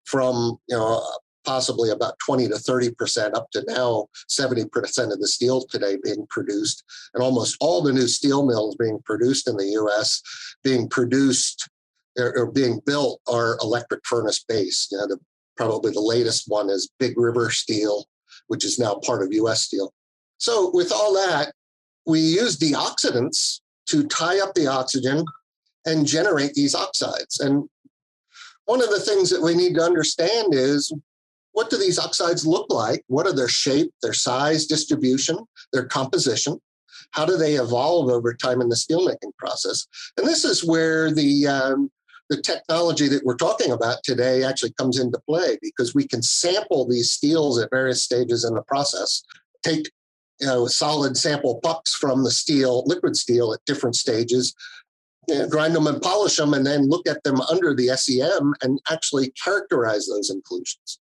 from 0.06 0.58
you 0.68 0.78
know 0.78 1.04
possibly 1.48 1.90
about 1.90 2.20
20 2.20 2.50
to 2.50 2.56
30%, 2.56 3.34
up 3.34 3.50
to 3.52 3.64
now 3.70 4.06
70% 4.30 4.66
of 5.14 5.20
the 5.20 5.28
steel 5.28 5.62
today 5.62 5.98
being 6.04 6.28
produced, 6.30 6.84
and 7.14 7.24
almost 7.24 7.56
all 7.62 7.82
the 7.82 7.94
new 7.94 8.08
steel 8.08 8.46
mills 8.46 8.76
being 8.76 9.00
produced 9.06 9.48
in 9.48 9.56
the 9.56 9.70
US 9.82 10.22
being 10.62 10.90
produced 10.90 11.70
or, 12.20 12.52
being 12.52 12.82
built 12.86 13.22
are 13.28 13.58
electric 13.62 14.06
furnace 14.06 14.44
based. 14.48 14.92
You 14.92 14.98
know, 14.98 15.08
the, 15.08 15.20
probably 15.56 15.92
the 15.94 16.02
latest 16.02 16.46
one 16.48 16.70
is 16.70 16.92
Big 17.00 17.18
River 17.18 17.50
Steel, 17.50 18.06
which 18.48 18.66
is 18.66 18.80
now 18.80 18.96
part 19.06 19.24
of 19.24 19.34
US 19.34 19.64
Steel. 19.64 19.94
So, 20.38 20.72
with 20.74 20.92
all 20.92 21.14
that, 21.14 21.54
we 22.06 22.20
use 22.20 22.58
deoxidants 22.58 23.62
to 23.88 24.04
tie 24.08 24.40
up 24.40 24.54
the 24.54 24.68
oxygen 24.68 25.26
and 25.86 26.06
generate 26.06 26.54
these 26.54 26.76
oxides. 26.76 27.40
And 27.40 27.68
one 28.66 28.82
of 28.84 28.90
the 28.90 29.00
things 29.00 29.30
that 29.30 29.42
we 29.42 29.56
need 29.56 29.76
to 29.76 29.82
understand 29.82 30.54
is 30.54 30.94
what 31.54 31.70
do 31.70 31.78
these 31.78 31.98
oxides 31.98 32.46
look 32.46 32.68
like? 32.70 33.04
What 33.08 33.26
are 33.26 33.34
their 33.34 33.48
shape, 33.48 33.92
their 34.04 34.14
size, 34.14 34.68
distribution, 34.68 35.40
their 35.74 35.86
composition? 35.86 36.62
How 37.12 37.26
do 37.26 37.38
they 37.38 37.56
evolve 37.56 38.10
over 38.10 38.34
time 38.34 38.62
in 38.62 38.70
the 38.70 38.76
steelmaking 38.76 39.36
process? 39.40 39.88
And 40.18 40.28
this 40.28 40.46
is 40.46 40.64
where 40.64 41.12
the 41.12 41.48
um, 41.48 41.90
the 42.30 42.42
technology 42.42 43.08
that 43.08 43.24
we're 43.24 43.36
talking 43.36 43.72
about 43.72 44.04
today 44.04 44.44
actually 44.44 44.74
comes 44.74 45.00
into 45.00 45.20
play 45.28 45.58
because 45.62 45.96
we 45.96 46.08
can 46.08 46.22
sample 46.22 46.88
these 46.88 47.12
steels 47.12 47.60
at 47.60 47.70
various 47.70 48.04
stages 48.04 48.44
in 48.44 48.54
the 48.54 48.62
process, 48.64 49.24
take 49.64 49.90
you 50.40 50.48
know, 50.48 50.68
solid 50.68 51.18
sample 51.18 51.60
pucks 51.64 51.96
from 51.96 52.24
the 52.24 52.32
steel, 52.32 52.84
liquid 52.86 53.16
steel 53.16 53.54
at 53.54 53.66
different 53.66 53.96
stages, 53.96 54.54
you 55.28 55.36
know, 55.36 55.48
grind 55.48 55.76
them 55.76 55.88
and 55.88 56.02
polish 56.02 56.38
them, 56.38 56.54
and 56.54 56.66
then 56.66 56.88
look 56.88 57.08
at 57.08 57.24
them 57.24 57.42
under 57.42 57.74
the 57.74 57.88
SEM 57.98 58.54
and 58.62 58.80
actually 58.90 59.32
characterize 59.32 60.08
those 60.08 60.30
inclusions. 60.30 61.00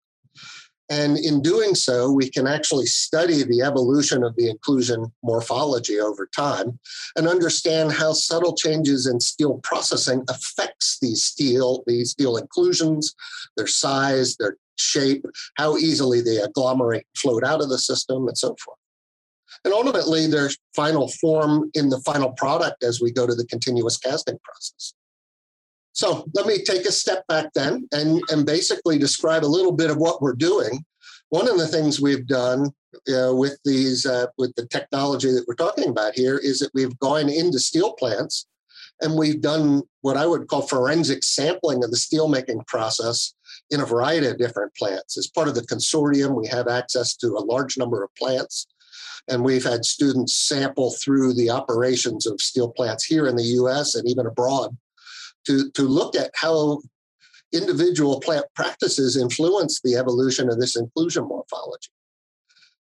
And 0.89 1.19
in 1.19 1.43
doing 1.43 1.75
so, 1.75 2.13
we 2.13 2.31
can 2.31 2.47
actually 2.47 2.87
study 2.87 3.43
the 3.43 3.63
evolution 3.63 4.23
of 4.23 4.37
the 4.37 4.49
inclusion 4.49 5.13
morphology 5.23 5.99
over 5.99 6.29
time 6.35 6.79
and 7.17 7.27
understand 7.27 7.93
how 7.93 8.13
subtle 8.13 8.55
changes 8.55 9.07
in 9.07 9.19
steel 9.21 9.59
processing 9.65 10.25
affects 10.29 10.99
these 11.01 11.25
steel, 11.25 11.83
these 11.87 12.11
steel 12.11 12.37
inclusions, 12.37 13.15
their 13.57 13.67
size, 13.67 14.37
their 14.37 14.57
shape, 14.77 15.25
how 15.57 15.77
easily 15.77 16.21
they 16.21 16.37
agglomerate, 16.37 17.07
float 17.17 17.43
out 17.43 17.63
of 17.63 17.69
the 17.69 17.79
system, 17.79 18.29
and 18.29 18.39
so 18.39 18.55
forth 18.65 18.79
and 19.65 19.73
ultimately 19.73 20.27
their 20.27 20.51
final 20.75 21.09
form 21.09 21.71
in 21.75 21.89
the 21.89 22.01
final 22.01 22.31
product 22.33 22.83
as 22.83 23.01
we 23.01 23.11
go 23.11 23.27
to 23.27 23.35
the 23.35 23.47
continuous 23.47 23.97
casting 23.97 24.39
process. 24.43 24.95
So 25.97 26.27
let 26.35 26.47
me 26.47 26.63
take 26.63 26.85
a 26.85 26.93
step 26.93 27.27
back 27.27 27.55
then 27.55 27.89
and, 27.91 28.21
and 28.29 28.45
basically 28.45 28.99
describe 28.99 29.47
a 29.47 29.47
little 29.47 29.73
bit 29.73 29.91
of 29.91 29.97
what 29.97 30.21
we're 30.21 30.35
doing. 30.35 30.85
One 31.31 31.49
of 31.49 31.57
the 31.57 31.67
things 31.67 32.03
we've 32.03 32.27
done 32.27 32.67
uh, 33.09 33.33
with 33.35 33.59
these 33.65 34.05
uh, 34.05 34.27
with 34.37 34.55
the 34.57 34.67
technology 34.67 35.31
that 35.33 35.47
we're 35.49 35.55
talking 35.55 35.89
about 35.89 36.15
here 36.15 36.37
is 36.37 36.59
that 36.59 36.71
we've 36.75 36.97
gone 36.99 37.31
into 37.31 37.59
steel 37.59 37.95
plants 37.95 38.47
and 39.01 39.17
we've 39.17 39.41
done 39.41 39.85
what 40.03 40.19
I 40.19 40.27
would 40.27 40.49
call 40.49 40.61
forensic 40.61 41.25
sampling 41.25 41.83
of 41.83 41.91
the 41.91 41.97
steelmaking 41.97 42.67
process 42.67 43.33
in 43.71 43.81
a 43.81 43.87
variety 43.87 44.27
of 44.27 44.37
different 44.37 44.75
plants. 44.75 45.17
As 45.17 45.29
part 45.29 45.49
of 45.49 45.55
the 45.55 45.63
consortium, 45.63 46.39
we 46.39 46.47
have 46.49 46.69
access 46.69 47.17
to 47.17 47.29
a 47.29 47.47
large 47.53 47.79
number 47.79 48.05
of 48.05 48.15
plants 48.17 48.67
and 49.29 49.43
we've 49.43 49.65
had 49.65 49.87
students 49.87 50.35
sample 50.35 50.95
through 51.03 51.33
the 51.33 51.49
operations 51.49 52.27
of 52.27 52.43
steel 52.43 52.71
plants 52.71 53.03
here 53.03 53.27
in 53.27 53.35
the 53.35 53.57
US 53.61 53.95
and 53.95 54.07
even 54.07 54.27
abroad 54.27 54.77
to, 55.47 55.71
to 55.73 55.83
look 55.83 56.17
at 56.17 56.31
how 56.35 56.81
individual 57.53 58.21
plant 58.21 58.45
practices 58.55 59.17
influence 59.17 59.81
the 59.81 59.97
evolution 59.97 60.49
of 60.49 60.61
this 60.61 60.77
inclusion 60.77 61.25
morphology. 61.25 61.91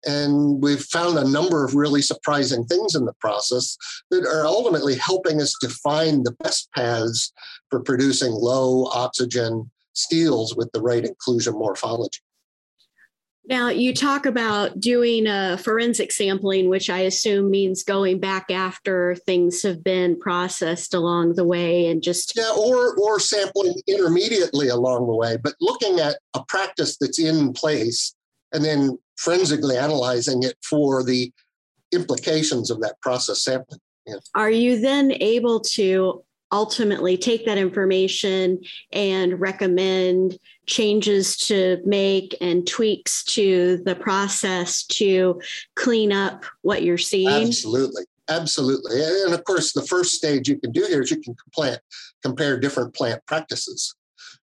And 0.07 0.63
we've 0.63 0.83
found 0.83 1.19
a 1.19 1.29
number 1.29 1.65
of 1.65 1.75
really 1.75 2.01
surprising 2.01 2.65
things 2.65 2.95
in 2.95 3.05
the 3.05 3.13
process 3.21 3.77
that 4.11 4.25
are 4.25 4.47
ultimately 4.47 4.97
helping 4.97 5.43
us 5.43 5.55
define 5.61 6.23
the 6.23 6.33
best 6.43 6.71
paths 6.75 7.33
for 7.69 7.81
producing 7.81 8.33
low 8.33 8.87
oxygen 8.87 9.71
steels 9.93 10.57
with 10.57 10.71
the 10.73 10.81
right 10.81 11.05
inclusion 11.05 11.53
morphology. 11.55 12.21
Now, 13.49 13.69
you 13.69 13.95
talk 13.95 14.27
about 14.27 14.79
doing 14.79 15.27
a 15.27 15.59
forensic 15.59 16.13
sampling, 16.13 16.69
which 16.69 16.89
I 16.89 17.01
assume 17.01 17.51
means 17.51 17.83
going 17.83 18.21
back 18.21 18.51
after 18.51 19.17
things 19.27 19.63
have 19.63 19.83
been 19.83 20.19
processed 20.21 20.95
along 20.95 21.35
the 21.35 21.45
way 21.45 21.87
and 21.87 22.03
just. 22.03 22.37
Yeah, 22.37 22.53
or, 22.57 22.97
or 22.97 23.19
sampling 23.19 23.75
intermediately 23.89 24.69
along 24.69 25.07
the 25.07 25.15
way, 25.15 25.37
but 25.43 25.55
looking 25.61 25.99
at 26.01 26.19
a 26.35 26.45
practice 26.45 26.97
that's 27.01 27.19
in 27.19 27.53
place 27.53 28.15
and 28.53 28.65
then 28.65 28.99
forensically 29.17 29.77
analyzing 29.77 30.43
it 30.43 30.57
for 30.63 31.03
the 31.03 31.33
implications 31.93 32.71
of 32.71 32.81
that 32.81 33.01
process 33.01 33.43
sampling. 33.43 33.81
Yeah. 34.07 34.17
Are 34.35 34.51
you 34.51 34.81
then 34.81 35.13
able 35.21 35.61
to 35.61 36.25
ultimately 36.53 37.17
take 37.17 37.47
that 37.47 37.59
information 37.59 38.61
and 38.93 39.41
recommend 39.41 40.39
changes 40.67 41.37
to 41.37 41.79
make 41.85 42.37
and 42.41 42.67
tweaks 42.67 43.25
to 43.25 43.81
the 43.85 43.95
process 43.95 44.85
to 44.85 45.41
clean 45.77 46.13
up 46.13 46.45
what 46.63 46.83
you're 46.83 46.99
seeing? 46.99 47.49
Absolutely. 47.49 48.05
Absolutely. 48.29 49.03
And 49.25 49.35
of 49.35 49.43
course, 49.43 49.73
the 49.73 49.83
first 49.83 50.13
stage 50.13 50.49
you 50.49 50.57
can 50.57 50.71
do 50.71 50.87
here 50.87 51.03
is 51.03 51.11
you 51.11 51.21
can 51.21 51.35
plant, 51.53 51.81
compare 52.23 52.61
different 52.61 52.95
plant 52.95 53.21
practices. 53.27 53.97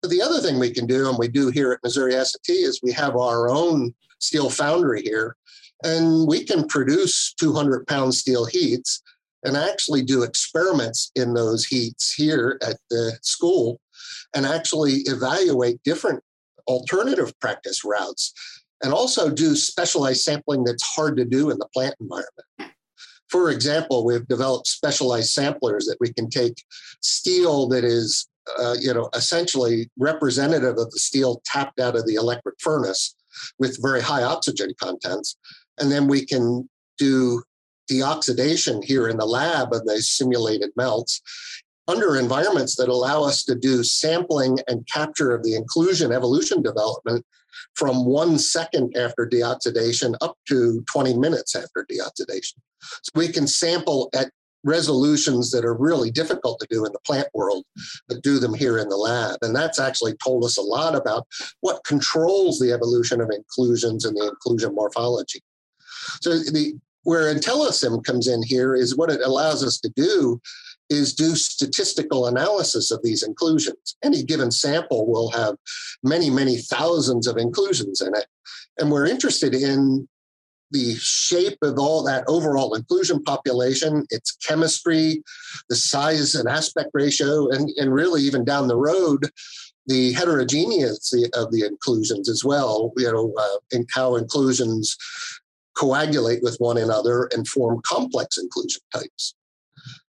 But 0.02 0.10
the 0.10 0.24
other 0.24 0.40
thing 0.40 0.58
we 0.58 0.72
can 0.72 0.88
do, 0.88 1.08
and 1.08 1.20
we 1.20 1.28
do 1.28 1.50
here 1.50 1.72
at 1.72 1.84
Missouri 1.84 2.16
S&T, 2.16 2.52
is 2.52 2.82
we 2.82 2.92
have 2.94 3.16
our 3.16 3.50
own 3.50 3.94
steel 4.18 4.50
foundry 4.50 5.04
here, 5.04 5.36
and 5.84 6.28
we 6.28 6.44
can 6.44 6.68
produce 6.68 7.34
200 7.34 7.86
pound 7.86 8.14
steel 8.16 8.46
heats 8.46 9.04
and 9.46 9.56
actually 9.56 10.04
do 10.04 10.24
experiments 10.24 11.12
in 11.16 11.34
those 11.34 11.66
heats 11.66 12.14
here 12.14 12.60
at 12.62 12.78
the 12.90 13.18
school 13.22 13.80
and 14.36 14.46
actually 14.46 15.04
evaluate 15.06 15.82
different 15.84 16.22
alternative 16.68 17.32
practice 17.40 17.84
routes 17.86 18.34
and 18.84 18.94
also 18.94 19.30
do 19.30 19.56
specialized 19.56 20.22
sampling 20.22 20.64
that's 20.64 20.84
hard 20.84 21.16
to 21.18 21.26
do 21.26 21.50
in 21.50 21.58
the 21.58 21.68
plant 21.74 21.96
environment. 22.00 22.74
For 23.30 23.50
example, 23.52 24.06
we've 24.06 24.28
developed 24.28 24.68
specialized 24.68 25.30
samplers 25.30 25.86
that 25.86 25.98
we 26.00 26.14
can 26.14 26.30
take 26.30 26.62
steel 27.02 27.68
that 27.70 27.84
is, 27.84 28.28
uh, 28.60 28.76
you 28.80 28.94
know, 28.94 29.10
essentially 29.14 29.90
representative 29.98 30.78
of 30.78 30.92
the 30.92 31.00
steel 31.00 31.42
tapped 31.46 31.80
out 31.80 31.96
of 31.96 32.06
the 32.06 32.16
electric 32.16 32.56
furnace 32.60 33.16
with 33.60 33.82
very 33.82 34.02
high 34.02 34.24
oxygen 34.24 34.74
contents, 34.82 35.38
and 35.80 35.92
then 35.92 36.08
we 36.08 36.26
can 36.26 36.70
do 36.98 37.42
deoxidation 37.90 38.84
here 38.84 39.08
in 39.08 39.18
the 39.18 39.26
lab 39.26 39.74
of 39.74 39.86
those 39.86 40.10
simulated 40.10 40.72
melts 40.76 41.22
under 41.88 42.18
environments 42.18 42.76
that 42.76 42.90
allow 42.90 43.24
us 43.24 43.44
to 43.44 43.56
do 43.56 43.84
sampling 43.84 44.60
and 44.68 44.88
capture 44.88 45.34
of 45.34 45.44
the 45.44 45.56
inclusion 45.56 46.12
evolution 46.12 46.62
development 46.62 47.26
from 47.76 48.06
one 48.06 48.38
second 48.38 48.96
after 48.98 49.28
deoxidation 49.28 50.16
up 50.22 50.36
to 50.48 50.84
20 50.92 51.18
minutes 51.18 51.56
after 51.56 51.86
deoxidation. 51.92 52.56
So 52.82 53.12
we 53.16 53.28
can 53.28 53.48
sample 53.48 54.10
at 54.16 54.32
resolutions 54.64 55.52
that 55.52 55.64
are 55.64 55.76
really 55.76 56.10
difficult 56.10 56.60
to 56.60 56.68
do 56.70 56.86
in 56.86 56.92
the 56.92 57.00
plant 57.06 57.28
world, 57.34 57.64
but 58.08 58.24
do 58.24 58.40
them 58.40 58.54
here 58.54 58.80
in 58.80 58.90
the 58.90 58.98
lab. 58.98 59.38
And 59.44 59.56
that's 59.56 59.80
actually 59.80 60.16
told 60.24 60.44
us 60.44 60.58
a 60.58 60.62
lot 60.62 60.96
about 60.96 61.28
what 61.62 61.84
controls 61.86 62.60
the 62.60 62.72
evolution 62.72 63.22
of 63.22 63.30
inclusions 63.30 64.06
and 64.06 64.18
the 64.18 64.28
inclusion 64.28 64.74
morphology. 64.74 65.42
So 66.22 66.32
the 66.40 66.80
where 67.06 67.34
IntelliSEM 67.34 68.04
comes 68.04 68.28
in 68.28 68.44
here 68.44 68.76
is 68.76 68.98
what 68.98 69.12
it 69.12 69.22
allows 69.22 69.64
us 69.64 69.80
to 69.80 69.90
do 69.96 70.42
is 70.90 71.14
do 71.14 71.36
statistical 71.36 72.28
analysis 72.28 72.92
of 72.92 73.02
these 73.04 73.24
inclusions. 73.24 73.96
Any 74.04 74.24
given 74.24 74.52
sample 74.52 75.08
will 75.08 75.32
have 75.32 75.56
many, 76.04 76.30
many 76.30 76.58
thousands 76.58 77.28
of 77.28 77.38
inclusions 77.38 78.02
in 78.02 78.14
it. 78.16 78.26
And 78.78 78.92
we're 78.92 79.06
interested 79.06 79.54
in 79.54 80.08
the 80.72 80.96
shape 80.96 81.58
of 81.62 81.78
all 81.78 82.04
that 82.04 82.24
overall 82.28 82.74
inclusion 82.74 83.22
population, 83.24 84.06
its 84.10 84.36
chemistry, 84.38 85.24
the 85.70 85.76
size 85.76 86.34
and 86.36 86.50
aspect 86.50 86.90
ratio, 86.94 87.50
and, 87.50 87.70
and 87.78 87.94
really 87.94 88.22
even 88.24 88.44
down 88.44 88.68
the 88.68 88.76
road, 88.76 89.30
the 89.86 90.12
heterogeneity 90.14 91.26
of 91.36 91.52
the 91.52 91.64
inclusions 91.66 92.28
as 92.28 92.44
well, 92.44 92.92
you 92.98 93.12
know, 93.12 93.32
uh, 93.40 93.58
and 93.72 93.88
how 93.94 94.16
inclusions 94.16 94.98
coagulate 95.76 96.42
with 96.42 96.58
one 96.60 96.78
another 96.78 97.30
and 97.34 97.48
form 97.48 97.82
complex 97.86 98.38
inclusion 98.38 98.82
types. 98.94 99.36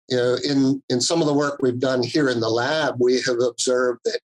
You 0.09 0.17
know, 0.17 0.37
in, 0.45 0.83
in 0.89 1.01
some 1.01 1.21
of 1.21 1.27
the 1.27 1.35
work 1.35 1.61
we've 1.63 1.79
done 1.79 2.03
here 2.03 2.29
in 2.29 2.41
the 2.41 2.51
lab, 2.51 2.97
we 2.99 3.23
have 3.23 3.41
observed 3.41 4.01
that 4.05 4.21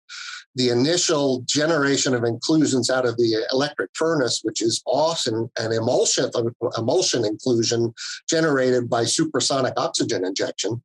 the 0.55 0.69
initial 0.69 1.43
generation 1.45 2.15
of 2.15 2.23
inclusions 2.23 2.89
out 2.89 3.05
of 3.05 3.15
the 3.17 3.45
electric 3.53 3.91
furnace, 3.93 4.41
which 4.43 4.61
is 4.61 4.81
often 4.87 5.49
an 5.59 5.71
emulsion, 5.71 6.31
emulsion 6.77 7.23
inclusion 7.23 7.93
generated 8.27 8.89
by 8.89 9.05
supersonic 9.05 9.73
oxygen 9.77 10.25
injection, 10.25 10.81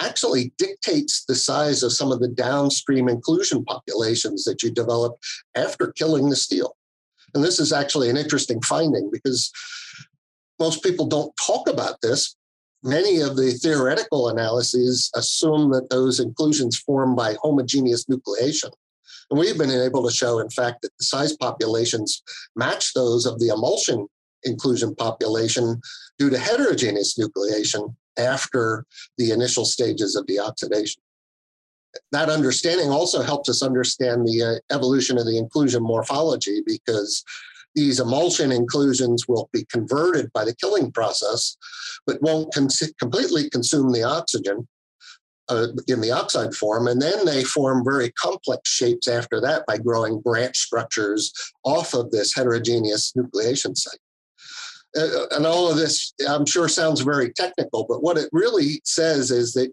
actually 0.00 0.52
dictates 0.58 1.24
the 1.24 1.36
size 1.36 1.84
of 1.84 1.92
some 1.92 2.10
of 2.10 2.18
the 2.18 2.28
downstream 2.28 3.08
inclusion 3.08 3.64
populations 3.64 4.44
that 4.44 4.62
you 4.62 4.70
develop 4.70 5.16
after 5.54 5.92
killing 5.92 6.28
the 6.28 6.36
steel. 6.36 6.76
And 7.34 7.44
this 7.44 7.60
is 7.60 7.72
actually 7.72 8.10
an 8.10 8.16
interesting 8.16 8.60
finding 8.60 9.08
because 9.10 9.52
most 10.62 10.84
people 10.84 11.06
don't 11.06 11.32
talk 11.44 11.68
about 11.68 12.00
this. 12.02 12.36
Many 12.84 13.20
of 13.20 13.36
the 13.36 13.50
theoretical 13.50 14.28
analyses 14.28 15.10
assume 15.16 15.72
that 15.72 15.90
those 15.90 16.20
inclusions 16.20 16.78
form 16.78 17.16
by 17.16 17.34
homogeneous 17.42 18.04
nucleation. 18.06 18.70
And 19.28 19.40
we've 19.40 19.58
been 19.58 19.70
able 19.70 20.06
to 20.06 20.14
show, 20.14 20.38
in 20.38 20.50
fact, 20.50 20.82
that 20.82 20.92
the 20.98 21.04
size 21.04 21.36
populations 21.36 22.22
match 22.54 22.94
those 22.94 23.26
of 23.26 23.40
the 23.40 23.48
emulsion 23.48 24.06
inclusion 24.44 24.94
population 24.94 25.80
due 26.18 26.30
to 26.30 26.38
heterogeneous 26.38 27.18
nucleation 27.18 27.94
after 28.18 28.84
the 29.18 29.30
initial 29.30 29.64
stages 29.64 30.14
of 30.16 30.26
deoxidation. 30.26 30.98
That 32.10 32.28
understanding 32.30 32.90
also 32.90 33.22
helps 33.22 33.48
us 33.48 33.62
understand 33.62 34.26
the 34.26 34.42
uh, 34.42 34.74
evolution 34.74 35.18
of 35.18 35.26
the 35.26 35.38
inclusion 35.38 35.82
morphology 35.82 36.62
because 36.66 37.24
these 37.74 38.00
emulsion 38.00 38.52
inclusions 38.52 39.26
will 39.28 39.48
be 39.52 39.64
converted 39.70 40.32
by 40.32 40.44
the 40.44 40.54
killing 40.54 40.90
process, 40.92 41.56
but 42.06 42.22
won't 42.22 42.52
completely 42.98 43.48
consume 43.50 43.92
the 43.92 44.02
oxygen 44.02 44.68
uh, 45.48 45.68
in 45.88 46.00
the 46.00 46.10
oxide 46.10 46.54
form. 46.54 46.86
And 46.86 47.00
then 47.00 47.24
they 47.24 47.44
form 47.44 47.84
very 47.84 48.10
complex 48.12 48.70
shapes 48.70 49.08
after 49.08 49.40
that 49.40 49.64
by 49.66 49.78
growing 49.78 50.20
branch 50.20 50.56
structures 50.56 51.32
off 51.64 51.94
of 51.94 52.10
this 52.10 52.34
heterogeneous 52.34 53.12
nucleation 53.12 53.76
site. 53.76 54.00
Uh, 54.96 55.26
and 55.30 55.46
all 55.46 55.70
of 55.70 55.76
this, 55.76 56.12
I'm 56.28 56.46
sure, 56.46 56.68
sounds 56.68 57.00
very 57.00 57.32
technical, 57.32 57.86
but 57.88 58.02
what 58.02 58.18
it 58.18 58.28
really 58.32 58.82
says 58.84 59.30
is 59.30 59.54
that 59.54 59.72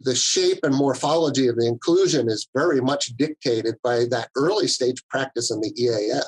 the 0.00 0.14
shape 0.14 0.60
and 0.62 0.74
morphology 0.74 1.46
of 1.46 1.56
the 1.56 1.66
inclusion 1.66 2.28
is 2.28 2.48
very 2.54 2.80
much 2.80 3.16
dictated 3.16 3.76
by 3.82 4.06
that 4.10 4.30
early 4.34 4.66
stage 4.66 5.06
practice 5.08 5.50
in 5.50 5.60
the 5.60 5.72
EAF, 5.72 6.24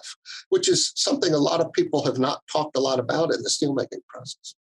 which 0.50 0.68
is 0.68 0.92
something 0.94 1.32
a 1.32 1.38
lot 1.38 1.60
of 1.60 1.72
people 1.72 2.04
have 2.04 2.18
not 2.18 2.42
talked 2.50 2.76
a 2.76 2.80
lot 2.80 2.98
about 2.98 3.32
in 3.32 3.42
the 3.42 3.48
steelmaking 3.48 4.04
process. 4.08 4.54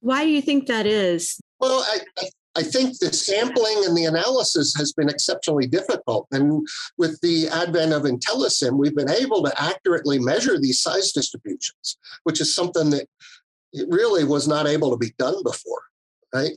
Why 0.00 0.24
do 0.24 0.30
you 0.30 0.40
think 0.40 0.66
that 0.66 0.86
is? 0.86 1.40
Well, 1.58 1.84
I, 1.86 2.28
I, 2.56 2.62
think 2.62 2.98
the 2.98 3.12
sampling 3.12 3.84
and 3.86 3.96
the 3.96 4.06
analysis 4.06 4.74
has 4.78 4.92
been 4.92 5.10
exceptionally 5.10 5.66
difficult. 5.66 6.26
And 6.30 6.66
with 6.96 7.20
the 7.20 7.48
advent 7.48 7.92
of 7.92 8.02
IntelliSEM, 8.02 8.78
we've 8.78 8.96
been 8.96 9.10
able 9.10 9.42
to 9.42 9.62
accurately 9.62 10.18
measure 10.18 10.58
these 10.58 10.80
size 10.80 11.12
distributions, 11.12 11.98
which 12.24 12.40
is 12.40 12.54
something 12.54 12.88
that 12.90 13.08
really 13.88 14.24
was 14.24 14.48
not 14.48 14.66
able 14.66 14.90
to 14.90 14.96
be 14.96 15.12
done 15.18 15.42
before, 15.44 15.82
right? 16.34 16.56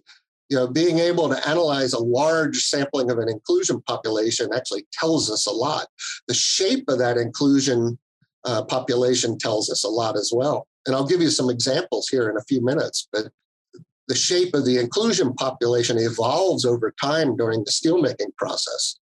You 0.54 0.60
know, 0.60 0.68
being 0.68 1.00
able 1.00 1.28
to 1.30 1.50
analyze 1.50 1.94
a 1.94 2.00
large 2.00 2.58
sampling 2.58 3.10
of 3.10 3.18
an 3.18 3.28
inclusion 3.28 3.82
population 3.88 4.52
actually 4.54 4.86
tells 4.94 5.32
us 5.32 5.48
a 5.48 5.52
lot. 5.52 5.88
The 6.28 6.36
shape 6.36 6.84
of 6.90 7.00
that 7.00 7.18
inclusion 7.18 7.98
uh, 8.46 8.64
population 8.66 9.40
tells 9.40 9.72
us 9.72 9.84
a 9.84 9.90
lot 9.90 10.16
as 10.16 10.32
well. 10.32 10.68
And 10.86 10.96
I'll 10.96 11.08
give 11.08 11.24
you 11.24 11.32
some 11.32 11.50
examples 11.50 12.08
here 12.08 12.30
in 12.30 12.38
a 12.38 12.44
few 12.44 12.64
minutes, 12.64 13.08
but 13.12 13.30
the 14.08 14.14
shape 14.14 14.54
of 14.54 14.64
the 14.64 14.78
inclusion 14.78 15.34
population 15.34 15.98
evolves 15.98 16.66
over 16.66 16.94
time 17.02 17.36
during 17.36 17.64
the 17.64 17.72
steelmaking 17.72 18.36
process. 18.38 19.00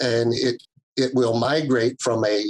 And 0.00 0.34
it, 0.34 0.60
it 0.96 1.14
will 1.14 1.38
migrate 1.38 2.02
from 2.02 2.24
a 2.24 2.46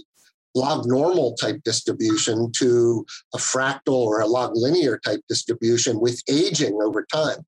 log 0.55 0.87
normal 0.87 1.35
type 1.35 1.61
distribution 1.63 2.51
to 2.57 3.05
a 3.35 3.39
fractal 3.39 4.07
or 4.07 4.21
a 4.21 4.27
log 4.27 4.53
linear 4.55 4.99
type 5.05 5.21
distribution 5.29 6.01
with 6.01 6.23
aging 6.27 6.81
over 6.81 7.05
time. 7.05 7.45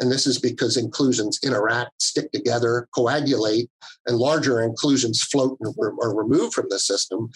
And 0.00 0.10
this 0.10 0.26
is 0.26 0.38
because 0.38 0.76
inclusions 0.76 1.38
interact, 1.44 2.02
stick 2.02 2.30
together, 2.32 2.88
coagulate, 2.94 3.70
and 4.06 4.16
larger 4.16 4.60
inclusions 4.60 5.22
float 5.22 5.58
and 5.60 5.74
are 5.78 6.14
removed 6.14 6.54
from 6.54 6.66
the 6.68 6.78
system. 6.78 7.30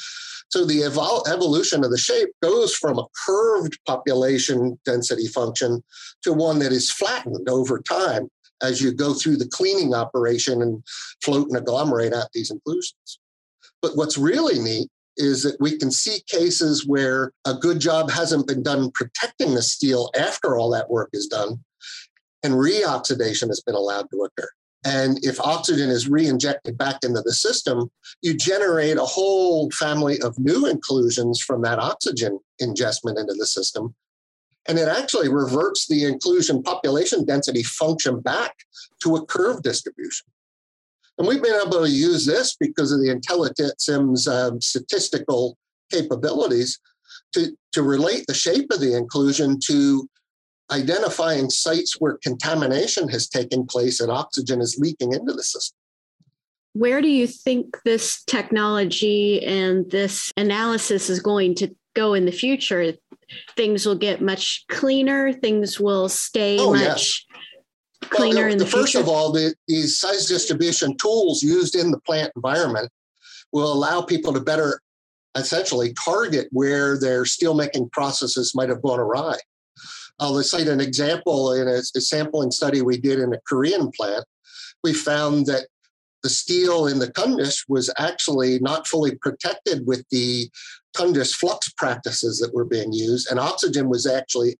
So 0.48 0.64
the 0.64 0.82
evol- 0.82 1.28
evolution 1.28 1.84
of 1.84 1.90
the 1.90 1.98
shape 1.98 2.28
goes 2.42 2.74
from 2.74 2.98
a 2.98 3.06
curved 3.26 3.78
population 3.86 4.78
density 4.84 5.26
function 5.26 5.82
to 6.22 6.32
one 6.32 6.58
that 6.60 6.72
is 6.72 6.90
flattened 6.90 7.48
over 7.48 7.80
time 7.80 8.28
as 8.62 8.80
you 8.80 8.92
go 8.92 9.12
through 9.12 9.36
the 9.36 9.48
cleaning 9.48 9.94
operation 9.94 10.62
and 10.62 10.82
float 11.22 11.48
and 11.48 11.56
agglomerate 11.56 12.14
out 12.14 12.28
these 12.32 12.50
inclusions. 12.50 13.18
But 13.82 13.96
what's 13.96 14.16
really 14.16 14.58
neat 14.58 14.88
is 15.16 15.42
that 15.42 15.56
we 15.60 15.78
can 15.78 15.90
see 15.90 16.20
cases 16.26 16.86
where 16.86 17.32
a 17.46 17.54
good 17.54 17.80
job 17.80 18.10
hasn't 18.10 18.46
been 18.46 18.62
done 18.62 18.90
protecting 18.92 19.54
the 19.54 19.62
steel 19.62 20.10
after 20.18 20.56
all 20.56 20.70
that 20.70 20.90
work 20.90 21.10
is 21.12 21.26
done 21.26 21.62
and 22.42 22.54
reoxidation 22.54 23.48
has 23.48 23.60
been 23.60 23.74
allowed 23.74 24.10
to 24.10 24.24
occur. 24.24 24.48
And 24.84 25.18
if 25.24 25.40
oxygen 25.40 25.90
is 25.90 26.08
re-injected 26.08 26.78
back 26.78 26.98
into 27.02 27.20
the 27.22 27.32
system, 27.32 27.90
you 28.22 28.34
generate 28.34 28.98
a 28.98 29.04
whole 29.04 29.68
family 29.72 30.20
of 30.20 30.38
new 30.38 30.66
inclusions 30.66 31.40
from 31.40 31.62
that 31.62 31.80
oxygen 31.80 32.38
ingestment 32.60 33.18
into 33.18 33.34
the 33.34 33.46
system. 33.46 33.94
And 34.68 34.78
it 34.78 34.88
actually 34.88 35.28
reverts 35.28 35.88
the 35.88 36.04
inclusion 36.04 36.62
population 36.62 37.24
density 37.24 37.64
function 37.64 38.20
back 38.20 38.54
to 39.02 39.16
a 39.16 39.26
curve 39.26 39.62
distribution. 39.62 40.26
And 41.18 41.26
we've 41.26 41.42
been 41.42 41.60
able 41.60 41.84
to 41.84 41.90
use 41.90 42.26
this 42.26 42.56
because 42.56 42.92
of 42.92 43.00
the 43.00 43.08
IntelliSEM's 43.08 44.28
um, 44.28 44.60
statistical 44.60 45.56
capabilities 45.90 46.78
to, 47.32 47.56
to 47.72 47.82
relate 47.82 48.24
the 48.26 48.34
shape 48.34 48.70
of 48.70 48.80
the 48.80 48.96
inclusion 48.96 49.58
to 49.66 50.08
identifying 50.70 51.50
sites 51.50 52.00
where 52.00 52.18
contamination 52.22 53.08
has 53.08 53.28
taken 53.28 53.66
place 53.66 54.00
and 54.00 54.10
oxygen 54.10 54.60
is 54.60 54.78
leaking 54.78 55.12
into 55.12 55.32
the 55.32 55.42
system. 55.42 55.76
Where 56.72 57.00
do 57.00 57.08
you 57.08 57.26
think 57.26 57.78
this 57.84 58.22
technology 58.24 59.42
and 59.44 59.90
this 59.90 60.32
analysis 60.36 61.08
is 61.08 61.20
going 61.20 61.54
to 61.56 61.74
go 61.94 62.14
in 62.14 62.26
the 62.26 62.32
future? 62.32 62.92
Things 63.56 63.86
will 63.86 63.96
get 63.96 64.20
much 64.20 64.64
cleaner, 64.68 65.32
things 65.32 65.80
will 65.80 66.08
stay 66.08 66.58
oh, 66.58 66.74
much 66.74 67.26
yeah. 67.32 68.08
cleaner 68.10 68.42
well, 68.42 68.52
in 68.52 68.58
the, 68.58 68.64
the 68.64 68.70
First 68.70 68.92
future. 68.92 69.02
of 69.02 69.08
all, 69.08 69.32
the, 69.32 69.54
these 69.66 69.98
size 69.98 70.26
distribution 70.26 70.96
tools 70.98 71.42
used 71.42 71.74
in 71.74 71.90
the 71.90 72.00
plant 72.00 72.30
environment 72.36 72.90
will 73.52 73.72
allow 73.72 74.02
people 74.02 74.32
to 74.34 74.40
better 74.40 74.80
essentially 75.36 75.94
target 75.94 76.48
where 76.50 76.98
their 76.98 77.24
steelmaking 77.24 77.90
processes 77.92 78.54
might 78.54 78.68
have 78.68 78.82
gone 78.82 79.00
awry. 79.00 79.36
I'll 80.18 80.42
cite 80.42 80.68
an 80.68 80.80
example 80.80 81.52
in 81.52 81.68
a, 81.68 81.80
a 81.96 82.00
sampling 82.00 82.50
study 82.50 82.82
we 82.82 82.98
did 82.98 83.18
in 83.18 83.32
a 83.32 83.40
Korean 83.46 83.90
plant. 83.90 84.24
We 84.82 84.94
found 84.94 85.46
that 85.46 85.66
the 86.22 86.30
steel 86.30 86.86
in 86.86 86.98
the 86.98 87.12
tundish 87.12 87.64
was 87.68 87.92
actually 87.98 88.58
not 88.60 88.86
fully 88.86 89.14
protected 89.16 89.86
with 89.86 90.04
the 90.10 90.50
tundish 90.96 91.34
flux 91.34 91.70
practices 91.76 92.38
that 92.38 92.54
were 92.54 92.64
being 92.64 92.92
used, 92.92 93.30
and 93.30 93.38
oxygen 93.38 93.88
was 93.88 94.06
actually 94.06 94.58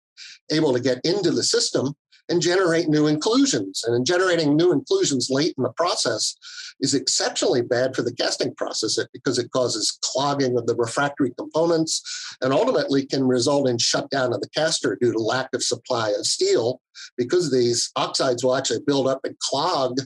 able 0.50 0.72
to 0.72 0.80
get 0.80 1.00
into 1.04 1.30
the 1.30 1.42
system 1.42 1.94
and 2.28 2.42
generate 2.42 2.88
new 2.88 3.06
inclusions. 3.06 3.84
And 3.84 3.94
in 3.94 4.04
generating 4.04 4.56
new 4.56 4.72
inclusions 4.72 5.28
late 5.30 5.54
in 5.56 5.62
the 5.62 5.72
process 5.72 6.36
is 6.80 6.94
exceptionally 6.94 7.62
bad 7.62 7.94
for 7.94 8.02
the 8.02 8.14
casting 8.14 8.54
process 8.54 8.98
because 9.12 9.38
it 9.38 9.50
causes 9.50 9.98
clogging 10.02 10.56
of 10.58 10.66
the 10.66 10.74
refractory 10.74 11.32
components 11.38 12.02
and 12.42 12.52
ultimately 12.52 13.06
can 13.06 13.24
result 13.24 13.68
in 13.68 13.78
shutdown 13.78 14.32
of 14.32 14.40
the 14.40 14.48
caster 14.50 14.96
due 15.00 15.12
to 15.12 15.18
lack 15.18 15.48
of 15.54 15.62
supply 15.62 16.10
of 16.10 16.26
steel 16.26 16.80
because 17.16 17.50
these 17.50 17.90
oxides 17.96 18.42
will 18.42 18.56
actually 18.56 18.80
build 18.86 19.06
up 19.06 19.20
and 19.24 19.38
clog 19.38 19.98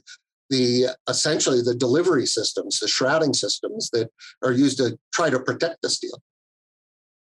the 0.50 0.86
essentially 1.08 1.62
the 1.62 1.74
delivery 1.74 2.26
systems, 2.26 2.80
the 2.80 2.88
shrouding 2.88 3.32
systems 3.32 3.88
that 3.92 4.10
are 4.42 4.52
used 4.52 4.78
to 4.78 4.98
try 5.14 5.30
to 5.30 5.38
protect 5.38 5.80
the 5.82 5.88
steel. 5.88 6.20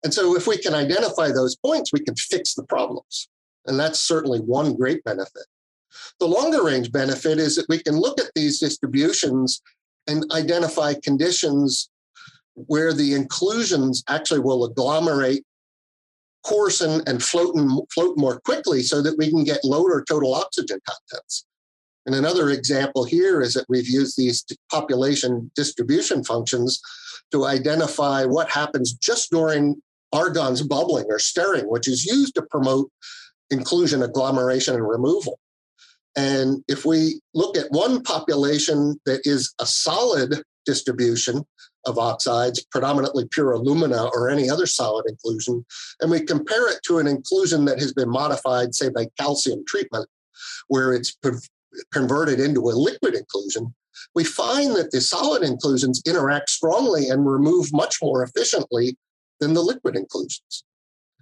And 0.04 0.14
so 0.14 0.36
if 0.36 0.46
we 0.46 0.58
can 0.58 0.76
identify 0.76 1.30
those 1.30 1.56
points, 1.56 1.92
we 1.92 2.00
can 2.00 2.16
fix 2.16 2.54
the 2.54 2.64
problems. 2.64 3.28
And 3.68 3.80
that's 3.80 4.00
certainly 4.00 4.40
one 4.40 4.76
great 4.76 5.04
benefit. 5.04 5.46
The 6.20 6.28
longer 6.28 6.64
range 6.64 6.92
benefit 6.92 7.40
is 7.40 7.56
that 7.56 7.70
we 7.70 7.82
can 7.82 7.98
look 7.98 8.20
at 8.20 8.32
these 8.36 8.60
distributions 8.60 9.62
and 10.08 10.26
identify 10.32 10.94
conditions 11.04 11.90
where 12.54 12.94
the 12.94 13.14
inclusions 13.14 14.04
actually 14.08 14.40
will 14.40 14.66
agglomerate, 14.66 15.44
coarsen, 16.46 17.02
and 17.08 17.22
float, 17.22 17.56
and 17.56 17.80
float 17.92 18.18
more 18.18 18.40
quickly 18.42 18.82
so 18.82 19.02
that 19.02 19.18
we 19.18 19.30
can 19.30 19.44
get 19.44 19.64
lower 19.64 20.04
total 20.08 20.36
oxygen 20.36 20.80
contents. 20.88 21.46
And 22.06 22.16
another 22.16 22.52
example 22.52 23.04
here 23.04 23.42
is 23.42 23.54
that 23.56 23.66
we've 23.68 23.90
used 23.90 24.16
these 24.16 24.46
population 24.72 25.52
distribution 25.56 26.24
functions 26.24 26.80
to 27.32 27.46
identify 27.46 28.26
what 28.26 28.50
happens 28.50 28.94
just 28.94 29.32
during 29.32 29.82
argon's 30.14 30.62
bubbling 30.62 31.06
or 31.10 31.20
stirring, 31.20 31.66
which 31.66 31.88
is 31.88 32.06
used 32.06 32.36
to 32.36 32.44
promote 32.44 32.92
inclusion, 33.50 34.04
agglomeration, 34.04 34.76
and 34.76 34.88
removal. 34.88 35.40
And 36.16 36.64
if 36.68 36.86
we 36.86 37.20
look 37.34 37.58
at 37.58 37.72
one 37.72 38.02
population 38.02 39.00
that 39.06 39.22
is 39.26 39.54
a 39.60 39.66
solid 39.66 40.42
distribution 40.66 41.46
of 41.86 42.00
oxides, 42.00 42.66
predominantly 42.72 43.28
pure 43.30 43.52
alumina 43.52 44.06
or 44.14 44.30
any 44.30 44.50
other 44.50 44.66
solid 44.66 45.06
inclusion, 45.08 45.66
and 46.02 46.10
we 46.10 46.22
compare 46.22 46.70
it 46.72 46.80
to 46.88 47.00
an 47.00 47.08
inclusion 47.08 47.66
that 47.66 47.80
has 47.80 47.94
been 47.94 48.10
modified, 48.10 48.74
say, 48.74 48.90
by 48.90 49.08
calcium 49.20 49.64
treatment, 49.68 50.08
where 50.68 50.94
it's 50.94 51.16
converted 51.92 52.40
into 52.40 52.62
a 52.62 52.72
liquid 52.72 53.14
inclusion, 53.14 53.74
we 54.16 54.24
find 54.24 54.76
that 54.76 54.92
the 54.92 55.02
solid 55.02 55.44
inclusions 55.44 56.02
interact 56.06 56.50
strongly 56.50 57.10
and 57.10 57.30
remove 57.30 57.72
much 57.74 57.98
more 58.02 58.24
efficiently 58.24 58.98
than 59.40 59.54
the 59.54 59.62
liquid 59.62 59.96
inclusions. 59.96 60.64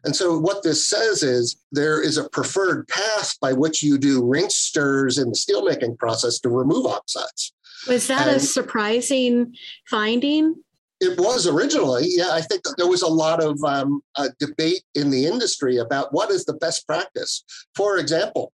And 0.03 0.15
so 0.15 0.37
what 0.37 0.63
this 0.63 0.87
says 0.87 1.23
is 1.23 1.55
there 1.71 2.01
is 2.01 2.17
a 2.17 2.29
preferred 2.29 2.87
path 2.87 3.37
by 3.39 3.53
which 3.53 3.81
you 3.81 3.97
do 3.97 4.23
rinse 4.23 4.55
stirs 4.55 5.17
in 5.17 5.29
the 5.29 5.35
steelmaking 5.35 5.97
process 5.97 6.39
to 6.39 6.49
remove 6.49 6.85
oxides. 6.85 7.53
Was 7.87 8.07
that 8.07 8.27
and 8.27 8.37
a 8.37 8.39
surprising 8.39 9.55
finding? 9.89 10.55
It 10.99 11.19
was 11.19 11.47
originally, 11.47 12.05
yeah. 12.07 12.31
I 12.31 12.41
think 12.41 12.63
there 12.77 12.87
was 12.87 13.01
a 13.01 13.07
lot 13.07 13.43
of 13.43 13.61
um, 13.63 14.01
debate 14.39 14.83
in 14.95 15.09
the 15.09 15.25
industry 15.25 15.77
about 15.77 16.13
what 16.13 16.31
is 16.31 16.45
the 16.45 16.53
best 16.53 16.85
practice. 16.87 17.43
For 17.75 17.97
example, 17.97 18.53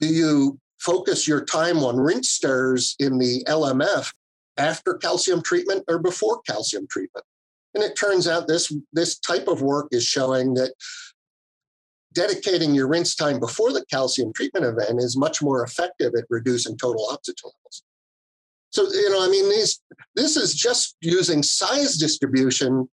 do 0.00 0.06
you 0.06 0.58
focus 0.78 1.26
your 1.26 1.44
time 1.44 1.78
on 1.78 1.96
rinse 1.96 2.30
stirs 2.30 2.96
in 2.98 3.18
the 3.18 3.44
LMF 3.48 4.12
after 4.56 4.94
calcium 4.94 5.42
treatment 5.42 5.84
or 5.88 5.98
before 5.98 6.40
calcium 6.42 6.86
treatment? 6.88 7.24
And 7.74 7.84
it 7.84 7.96
turns 7.96 8.26
out 8.26 8.48
this, 8.48 8.72
this 8.92 9.18
type 9.18 9.46
of 9.48 9.62
work 9.62 9.88
is 9.92 10.04
showing 10.04 10.54
that 10.54 10.72
dedicating 12.12 12.74
your 12.74 12.88
rinse 12.88 13.14
time 13.14 13.38
before 13.38 13.72
the 13.72 13.84
calcium 13.90 14.32
treatment 14.32 14.66
event 14.66 14.98
is 14.98 15.16
much 15.16 15.42
more 15.42 15.62
effective 15.62 16.12
at 16.16 16.24
reducing 16.28 16.76
total 16.76 17.06
oxygen 17.10 17.50
levels. 17.50 17.82
So, 18.70 18.90
you 18.92 19.10
know, 19.10 19.24
I 19.24 19.28
mean, 19.28 19.48
these, 19.48 19.80
this 20.14 20.36
is 20.36 20.54
just 20.54 20.96
using 21.00 21.42
size 21.42 21.96
distribution, 21.96 22.88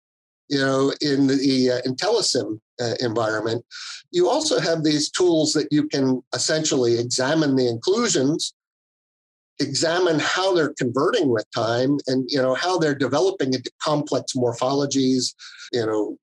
you 0.49 0.59
know, 0.59 0.93
in 1.01 1.27
the 1.27 1.71
uh, 1.73 1.89
IntelliSEM 1.89 2.59
uh, 2.81 2.95
environment. 3.01 3.65
You 4.11 4.29
also 4.29 4.59
have 4.59 4.83
these 4.83 5.11
tools 5.11 5.53
that 5.53 5.69
you 5.71 5.89
can 5.89 6.23
essentially 6.35 6.99
examine 6.99 7.57
the 7.57 7.69
inclusions 7.69 8.55
examine 9.61 10.19
how 10.19 10.55
they're 10.55 10.75
converting 10.79 11.29
with 11.29 11.47
time 11.55 11.99
and 12.07 12.29
you 12.29 12.41
know 12.41 12.55
how 12.55 12.79
they're 12.79 12.95
developing 12.95 13.55
into 13.55 13.71
complex 13.83 14.33
morphologies 14.35 15.35
you 15.73 15.85
know 15.85 16.17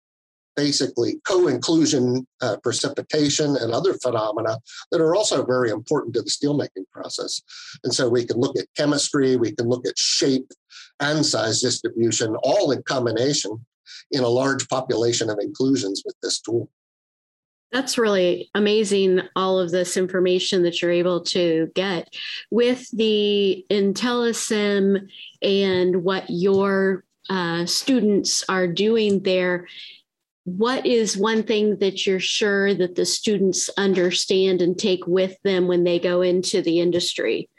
basically 0.56 1.20
co-inclusion 1.28 2.28
uh, 2.42 2.58
precipitation 2.62 3.56
and 3.58 3.74
other 3.74 3.96
phenomena 3.96 4.58
that 4.92 5.02
are 5.02 5.16
also 5.16 5.44
very 5.44 5.72
important 5.72 6.14
to 6.14 6.22
the 6.22 6.30
steelmaking 6.30 6.86
process. 6.92 7.42
And 7.84 7.92
so 7.92 8.08
we 8.08 8.24
can 8.24 8.38
look 8.38 8.58
at 8.58 8.68
chemistry 8.78 9.36
we 9.36 9.56
can 9.56 9.68
look 9.68 9.88
at 9.88 9.98
shape 9.98 10.52
and 11.00 11.26
size 11.26 11.62
distribution 11.62 12.36
all 12.44 12.72
in 12.72 12.84
combination 12.84 13.66
in 14.12 14.24
a 14.24 14.28
large 14.28 14.68
population 14.70 15.30
of 15.30 15.40
inclusions 15.40 16.04
with 16.06 16.16
this 16.22 16.40
tool 16.40 16.70
that's 17.74 17.98
really 17.98 18.52
amazing, 18.54 19.22
all 19.36 19.60
of 19.60 19.72
this 19.72 19.98
information 19.98 20.62
that 20.64 20.82
you're 20.82 20.92
able 20.92 21.22
to 21.22 21.72
get 21.74 22.14
with 22.52 22.90
the 22.92 23.66
IntelliSEM 23.70 25.08
and 25.42 26.04
what 26.04 26.26
your 26.30 27.04
uh, 27.30 27.66
students 27.66 28.46
are 28.48 28.68
doing 28.68 29.24
there. 29.24 29.68
What 30.46 30.86
is 30.86 31.18
one 31.18 31.44
thing 31.44 31.78
that 31.78 32.06
you're 32.06 32.20
sure 32.20 32.74
that 32.76 32.96
the 32.96 33.06
students 33.06 33.70
understand 33.78 34.62
and 34.62 34.78
take 34.78 35.08
with 35.08 35.36
them 35.44 35.68
when 35.68 35.84
they 35.84 36.00
go 36.00 36.22
into 36.22 36.62
the 36.62 36.80
industry? 36.80 37.50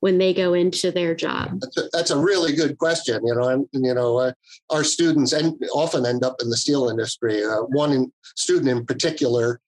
When 0.00 0.18
they 0.18 0.32
go 0.32 0.54
into 0.54 0.90
their 0.90 1.14
job? 1.14 1.60
That's 1.60 1.76
a, 1.76 1.82
that's 1.92 2.10
a 2.10 2.18
really 2.18 2.54
good 2.54 2.78
question. 2.78 3.20
You 3.26 3.34
know, 3.34 3.68
you 3.72 3.94
know, 3.94 4.18
uh, 4.18 4.32
our 4.70 4.84
students 4.84 5.32
and 5.32 5.60
often 5.72 6.06
end 6.06 6.24
up 6.24 6.36
in 6.40 6.50
the 6.50 6.56
steel 6.56 6.88
industry. 6.88 7.44
Uh, 7.44 7.62
one 7.62 7.92
in, 7.92 8.12
student 8.36 8.68
in 8.68 8.86
particular 8.86 9.60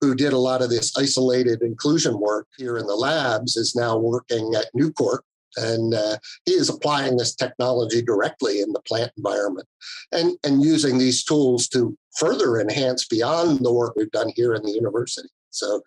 who 0.00 0.14
did 0.14 0.32
a 0.32 0.38
lot 0.38 0.62
of 0.62 0.70
this 0.70 0.96
isolated 0.96 1.62
inclusion 1.62 2.18
work 2.18 2.46
here 2.58 2.76
in 2.78 2.86
the 2.86 2.94
labs 2.94 3.56
is 3.56 3.74
now 3.74 3.96
working 3.96 4.54
at 4.54 4.66
Nucor. 4.76 5.20
And 5.58 5.94
uh, 5.94 6.18
he 6.44 6.52
is 6.52 6.68
applying 6.68 7.16
this 7.16 7.34
technology 7.34 8.02
directly 8.02 8.60
in 8.60 8.72
the 8.72 8.80
plant 8.80 9.10
environment 9.16 9.66
and, 10.12 10.36
and 10.44 10.62
using 10.62 10.98
these 10.98 11.24
tools 11.24 11.66
to 11.68 11.96
further 12.18 12.60
enhance 12.60 13.06
beyond 13.06 13.60
the 13.60 13.72
work 13.72 13.94
we've 13.96 14.10
done 14.10 14.32
here 14.36 14.54
in 14.54 14.62
the 14.62 14.72
university. 14.72 15.28
So, 15.56 15.82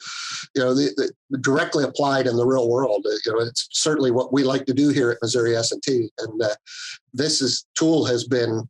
you 0.56 0.62
know, 0.62 0.74
the, 0.74 1.14
the 1.30 1.38
directly 1.38 1.84
applied 1.84 2.28
in 2.28 2.36
the 2.36 2.46
real 2.46 2.70
world, 2.70 3.06
uh, 3.06 3.16
you 3.26 3.32
know, 3.32 3.40
it's 3.40 3.68
certainly 3.72 4.12
what 4.12 4.34
we 4.34 4.44
like 4.44 4.66
to 4.66 4.74
do 4.74 4.90
here 4.90 5.12
at 5.12 5.20
Missouri 5.22 5.56
S&T. 5.56 6.10
And 6.20 6.42
uh, 6.42 6.56
this 7.14 7.42
is, 7.42 7.66
tool 7.76 8.06
has 8.06 8.26
been, 8.26 8.68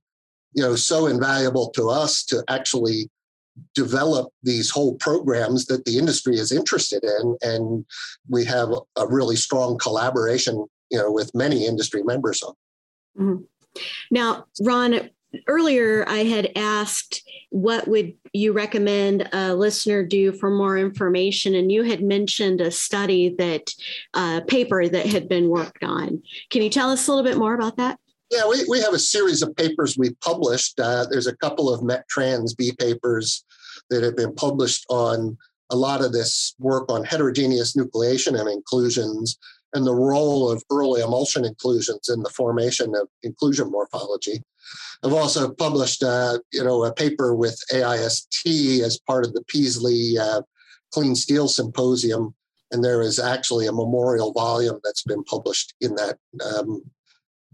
you 0.54 0.64
know, 0.64 0.76
so 0.76 1.08
invaluable 1.08 1.70
to 1.72 1.90
us 1.90 2.24
to 2.26 2.44
actually 2.50 3.10
develop 3.76 4.32
these 4.44 4.70
whole 4.70 4.96
programs 4.96 5.66
that 5.66 5.86
the 5.86 5.98
industry 5.98 6.38
is 6.38 6.52
interested 6.52 7.04
in. 7.04 7.38
And 7.42 7.86
we 8.30 8.46
have 8.46 8.70
a 8.96 9.08
really 9.08 9.36
strong 9.36 9.78
collaboration, 9.78 10.66
you 10.90 10.98
know, 10.98 11.12
with 11.12 11.34
many 11.34 11.66
industry 11.66 12.04
members 12.04 12.42
on. 12.42 12.54
Mm-hmm. 13.18 13.44
Now, 14.12 14.46
Ron, 14.62 15.10
earlier 15.48 16.06
I 16.08 16.20
had 16.20 16.52
asked 16.56 17.24
what 17.50 17.88
would 17.88 18.14
you 18.34 18.54
recommend 18.54 19.28
a 19.34 19.56
listener 19.56 20.06
do 20.06 20.32
for 20.32 20.50
more 20.50 20.78
information, 20.78 21.56
and 21.56 21.72
you 21.72 21.84
had 21.84 22.04
mentioned 22.04 22.62
a 22.62 22.72
study 22.72 23.36
that 23.38 23.74
uh, 24.14 24.42
paper 24.42 24.88
that 24.88 25.06
had 25.06 25.28
been 25.28 25.50
worked 25.50 25.84
on. 25.84 26.22
Can 26.50 26.62
you 26.62 26.70
tell 26.70 26.92
us 26.92 27.08
a 27.08 27.12
little 27.12 27.24
bit 27.24 27.38
more 27.38 27.56
about 27.56 27.78
that? 27.78 28.00
Yeah, 28.30 28.48
we, 28.48 28.64
we 28.70 28.80
have 28.82 28.94
a 28.94 29.00
series 29.00 29.42
of 29.42 29.56
papers 29.56 29.98
we 29.98 30.14
published. 30.16 30.80
Uh, 30.80 31.08
there's 31.10 31.26
a 31.26 31.36
couple 31.38 31.74
of 31.74 31.82
Met 31.82 32.08
Trans 32.08 32.54
B 32.54 32.72
papers 32.78 33.44
that 33.90 34.04
have 34.04 34.16
been 34.16 34.36
published 34.36 34.86
on 34.90 35.36
a 35.72 35.76
lot 35.76 36.04
of 36.04 36.12
this 36.12 36.56
work 36.60 36.92
on 36.92 37.04
heterogeneous 37.04 37.76
nucleation 37.76 38.40
and 38.40 38.50
inclusions 38.50 39.38
and 39.74 39.86
the 39.86 39.94
role 39.94 40.50
of 40.50 40.64
early 40.72 41.02
emulsion 41.02 41.46
inclusions 41.46 42.10
in 42.10 42.24
the 42.24 42.30
formation 42.30 42.96
of 42.96 43.08
inclusion 43.24 43.72
morphology. 43.72 44.44
I've 45.04 45.14
also 45.14 45.54
published, 45.54 46.04
uh, 46.04 46.40
you 46.52 46.64
know, 46.64 46.84
a 46.84 46.94
paper 46.94 47.36
with 47.36 47.62
AIST 47.72 48.82
as 48.84 49.00
part 49.00 49.26
of 49.26 49.34
the 49.34 49.44
Peaslee 49.44 50.18
uh, 50.18 50.42
Clean 50.92 51.16
Steel 51.16 51.48
Symposium, 51.48 52.34
and 52.72 52.84
there 52.84 53.02
is 53.02 53.20
actually 53.20 53.68
a 53.68 53.72
memorial 53.72 54.34
volume 54.34 54.80
that's 54.84 55.04
been 55.04 55.24
published 55.24 55.74
in 55.82 55.96
that 55.96 56.18
um, 56.46 56.84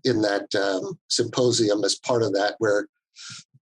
in 0.04 0.22
that 0.22 0.54
um, 0.56 0.98
symposium 1.10 1.84
as 1.84 1.96
part 1.96 2.22
of 2.22 2.32
that, 2.34 2.56
where 2.60 2.88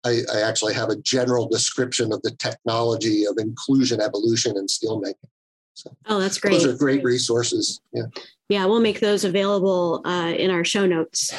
I, 0.04 0.22
I, 0.34 0.42
actually 0.42 0.74
have 0.74 0.90
a 0.90 0.96
general 0.96 1.48
description 1.48 2.12
of 2.12 2.22
the 2.24 2.32
technology 2.32 3.26
of 3.26 3.38
inclusion 3.38 4.02
evolution 4.02 4.58
in 4.58 4.66
steelmaking. 4.66 5.30
So 5.74 5.96
oh, 6.08 6.20
that's 6.20 6.38
great. 6.38 6.54
Those 6.54 6.66
are 6.66 6.78
great 6.78 7.04
resources. 7.04 7.82
Yeah. 7.94 8.04
Yeah, 8.50 8.66
we'll 8.66 8.82
make 8.82 9.00
those 9.00 9.24
available 9.24 10.02
uh, 10.04 10.34
in 10.38 10.52
our 10.52 10.66
show 10.66 10.86
notes. 10.86 11.34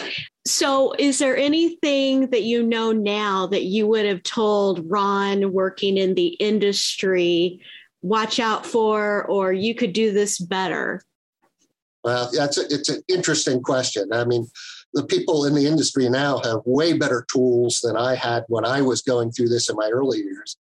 So, 0.46 0.94
is 0.98 1.18
there 1.18 1.36
anything 1.36 2.30
that 2.30 2.42
you 2.42 2.62
know 2.62 2.90
now 2.90 3.46
that 3.48 3.64
you 3.64 3.86
would 3.86 4.06
have 4.06 4.22
told 4.22 4.90
Ron 4.90 5.52
working 5.52 5.98
in 5.98 6.14
the 6.14 6.28
industry, 6.28 7.60
watch 8.00 8.40
out 8.40 8.64
for, 8.64 9.26
or 9.26 9.52
you 9.52 9.74
could 9.74 9.92
do 9.92 10.10
this 10.10 10.38
better? 10.38 11.02
Well, 12.02 12.30
that's 12.32 12.56
a, 12.56 12.62
it's 12.70 12.88
an 12.88 13.02
interesting 13.08 13.62
question. 13.62 14.10
I 14.12 14.24
mean, 14.24 14.48
the 14.94 15.04
people 15.04 15.44
in 15.44 15.54
the 15.54 15.66
industry 15.66 16.08
now 16.08 16.38
have 16.38 16.60
way 16.64 16.94
better 16.94 17.26
tools 17.30 17.80
than 17.80 17.96
I 17.96 18.14
had 18.14 18.44
when 18.48 18.64
I 18.64 18.80
was 18.80 19.02
going 19.02 19.32
through 19.32 19.50
this 19.50 19.68
in 19.68 19.76
my 19.76 19.90
early 19.90 20.18
years. 20.18 20.56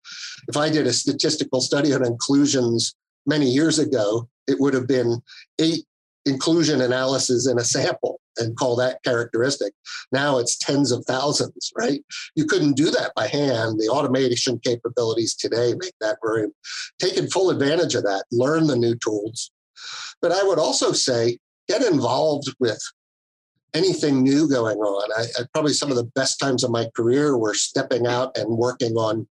If 0.48 0.58
I 0.58 0.70
did 0.70 0.86
a 0.86 0.94
statistical 0.94 1.62
study 1.62 1.94
on 1.94 2.06
inclusions 2.06 2.96
many 3.26 3.48
years 3.48 3.80
ago, 3.80 4.28
it 4.48 4.60
would 4.60 4.74
have 4.74 4.88
been 4.88 5.22
eight 5.60 5.86
inclusion 6.26 6.82
analysis 6.82 7.48
in 7.48 7.58
a 7.58 7.64
sample 7.64 8.20
and 8.38 8.56
call 8.58 8.76
that 8.76 9.04
characteristic. 9.04 9.74
Now 10.12 10.38
it's 10.38 10.58
tens 10.58 10.92
of 10.92 11.04
thousands, 11.06 11.72
right? 11.78 12.02
You 12.36 12.46
couldn't 12.46 12.78
do 12.78 12.92
that 12.92 13.12
by 13.16 13.28
hand. 13.28 13.80
The 13.80 13.90
automation 13.90 14.60
capabilities 14.60 15.36
today 15.36 15.74
make 15.78 15.94
that 16.00 16.18
very, 16.24 16.48
taking 17.00 17.28
full 17.28 17.50
advantage 17.50 17.96
of 17.96 18.04
that, 18.04 18.26
learn 18.32 18.68
the 18.68 18.76
new 18.76 18.96
tools. 18.96 19.52
But 20.22 20.32
I 20.32 20.44
would 20.44 20.60
also 20.60 20.92
say, 20.92 21.40
get 21.68 21.84
involved 21.84 22.54
with 22.60 22.82
anything 23.74 24.22
new 24.22 24.48
going 24.48 24.78
on. 24.78 25.12
I, 25.18 25.42
I, 25.42 25.46
probably 25.54 25.74
some 25.74 25.90
of 25.90 25.98
the 25.98 26.12
best 26.16 26.40
times 26.40 26.64
of 26.64 26.72
my 26.72 26.88
career 26.96 27.38
were 27.38 27.54
stepping 27.54 28.06
out 28.06 28.38
and 28.38 28.58
working 28.58 28.94
on 28.94 29.28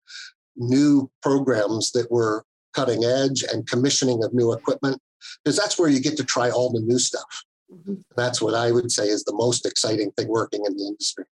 new 0.57 1.11
programs 1.22 1.92
that 1.92 2.11
were 2.11 2.44
cutting 2.74 3.04
edge 3.04 3.44
and 3.52 3.66
commissioning 3.66 4.22
of 4.24 4.33
new 4.35 4.52
equipment 4.52 5.00
because 5.44 5.56
that's 5.56 5.78
where 5.78 5.88
you 5.88 6.00
get 6.00 6.16
to 6.16 6.24
try 6.24 6.50
all 6.50 6.72
the 6.72 6.80
new 6.80 6.98
stuff. 6.98 7.44
Mm-hmm. 7.72 7.94
That's 8.16 8.42
what 8.42 8.54
I 8.54 8.70
would 8.70 8.90
say 8.90 9.09
is 9.09 9.24
the 9.24 9.35
most 9.35 9.66
exciting 9.66 10.11
thing 10.12 10.28
working 10.28 10.64
in 10.66 10.76
the 10.76 10.87
industry. 10.87 11.24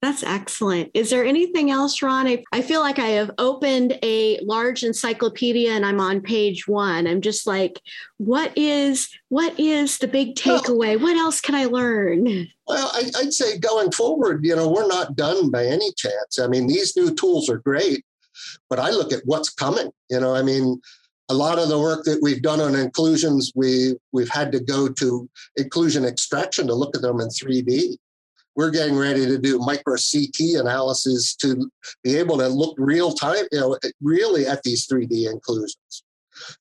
That's 0.00 0.22
excellent. 0.22 0.92
Is 0.94 1.10
there 1.10 1.24
anything 1.24 1.72
else, 1.72 2.02
Ron? 2.02 2.28
I, 2.28 2.44
I, 2.52 2.62
feel 2.62 2.80
like 2.80 3.00
I 3.00 3.08
have 3.08 3.32
opened 3.36 3.98
a 4.04 4.38
large 4.44 4.84
encyclopedia 4.84 5.72
and 5.72 5.84
I'm 5.84 5.98
on 5.98 6.20
page 6.20 6.68
one. 6.68 7.08
I'm 7.08 7.20
just 7.20 7.48
like, 7.48 7.80
what 8.18 8.56
is 8.56 9.08
what 9.28 9.58
is 9.58 9.98
the 9.98 10.06
big 10.06 10.36
takeaway? 10.36 10.94
Well, 10.94 11.00
what 11.00 11.16
else 11.16 11.40
can 11.40 11.56
I 11.56 11.64
learn? 11.64 12.46
Well, 12.68 12.90
I, 12.94 13.10
I'd 13.18 13.32
say 13.32 13.58
going 13.58 13.90
forward, 13.90 14.44
you 14.44 14.54
know, 14.54 14.68
we're 14.68 14.86
not 14.86 15.16
done 15.16 15.50
by 15.50 15.66
any 15.66 15.90
chance. 15.96 16.38
I 16.38 16.46
mean, 16.46 16.68
these 16.68 16.96
new 16.96 17.12
tools 17.12 17.48
are 17.48 17.58
great, 17.58 18.04
but 18.70 18.78
I 18.78 18.90
look 18.90 19.12
at 19.12 19.22
what's 19.24 19.50
coming. 19.50 19.90
You 20.10 20.20
know, 20.20 20.34
I 20.34 20.42
mean, 20.42 20.80
a 21.28 21.34
lot 21.34 21.58
of 21.58 21.68
the 21.68 21.78
work 21.78 22.04
that 22.04 22.20
we've 22.22 22.42
done 22.42 22.60
on 22.60 22.74
inclusions, 22.74 23.52
we 23.54 23.94
we've 24.12 24.30
had 24.30 24.52
to 24.52 24.60
go 24.60 24.88
to 24.88 25.28
inclusion 25.56 26.04
extraction 26.04 26.66
to 26.66 26.74
look 26.74 26.96
at 26.96 27.02
them 27.02 27.20
in 27.20 27.28
3D 27.28 27.96
we're 28.58 28.70
getting 28.72 28.96
ready 28.96 29.24
to 29.24 29.38
do 29.38 29.60
micro 29.60 29.94
CT 29.94 30.58
analysis 30.58 31.36
to 31.36 31.70
be 32.02 32.16
able 32.16 32.36
to 32.38 32.48
look 32.48 32.74
real 32.76 33.12
time, 33.12 33.44
you 33.52 33.60
know, 33.60 33.78
really 34.02 34.48
at 34.48 34.64
these 34.64 34.84
3D 34.88 35.30
inclusions. 35.30 36.02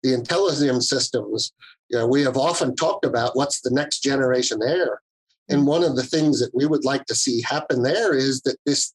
The 0.04 0.10
IntelliSEM 0.10 0.84
systems, 0.84 1.54
you 1.90 1.98
know, 1.98 2.06
we 2.06 2.22
have 2.22 2.38
often 2.38 2.76
talked 2.76 3.04
about 3.04 3.36
what's 3.36 3.62
the 3.62 3.72
next 3.72 4.02
generation 4.02 4.60
there. 4.60 5.02
And 5.50 5.66
one 5.66 5.84
of 5.84 5.96
the 5.96 6.04
things 6.04 6.40
that 6.40 6.54
we 6.54 6.68
would 6.68 6.86
like 6.86 7.06
to 7.06 7.16
see 7.16 7.42
happen 7.42 7.82
there 7.82 8.14
is 8.14 8.42
that 8.42 8.58
this 8.64 8.94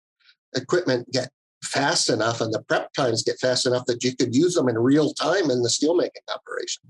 equipment 0.55 1.11
get 1.11 1.29
fast 1.63 2.11
enough 2.11 2.41
and 2.41 2.53
the 2.53 2.63
prep 2.63 2.93
times 2.93 3.23
get 3.23 3.39
fast 3.41 3.67
enough 3.67 3.87
that 3.87 4.03
you 4.03 4.15
could 4.17 4.35
use 4.35 4.55
them 4.55 4.69
in 4.69 4.79
real 4.79 5.15
time 5.15 5.51
in 5.51 5.63
the 5.63 5.69
steelmaking 5.69 6.35
operation. 6.35 6.83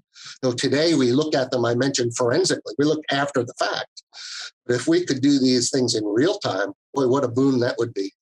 So 0.42 0.52
today 0.52 0.94
we 0.94 1.12
look 1.12 1.35
at 1.35 1.50
them, 1.50 1.64
I 1.64 1.74
mentioned 1.74 2.16
forensically, 2.16 2.74
we 2.78 2.85
look 2.85 3.02
after 3.11 3.44
the 3.44 3.54
fact. 3.58 4.02
But 4.66 4.76
if 4.76 4.88
we 4.88 5.04
could 5.04 5.20
do 5.20 5.38
these 5.38 5.70
things 5.70 5.94
in 5.94 6.04
real 6.04 6.38
time, 6.38 6.72
boy, 6.94 7.08
what 7.08 7.24
a 7.24 7.28
boon 7.28 7.61
that 7.61 7.76
would 7.78 7.92
be. 7.92 8.12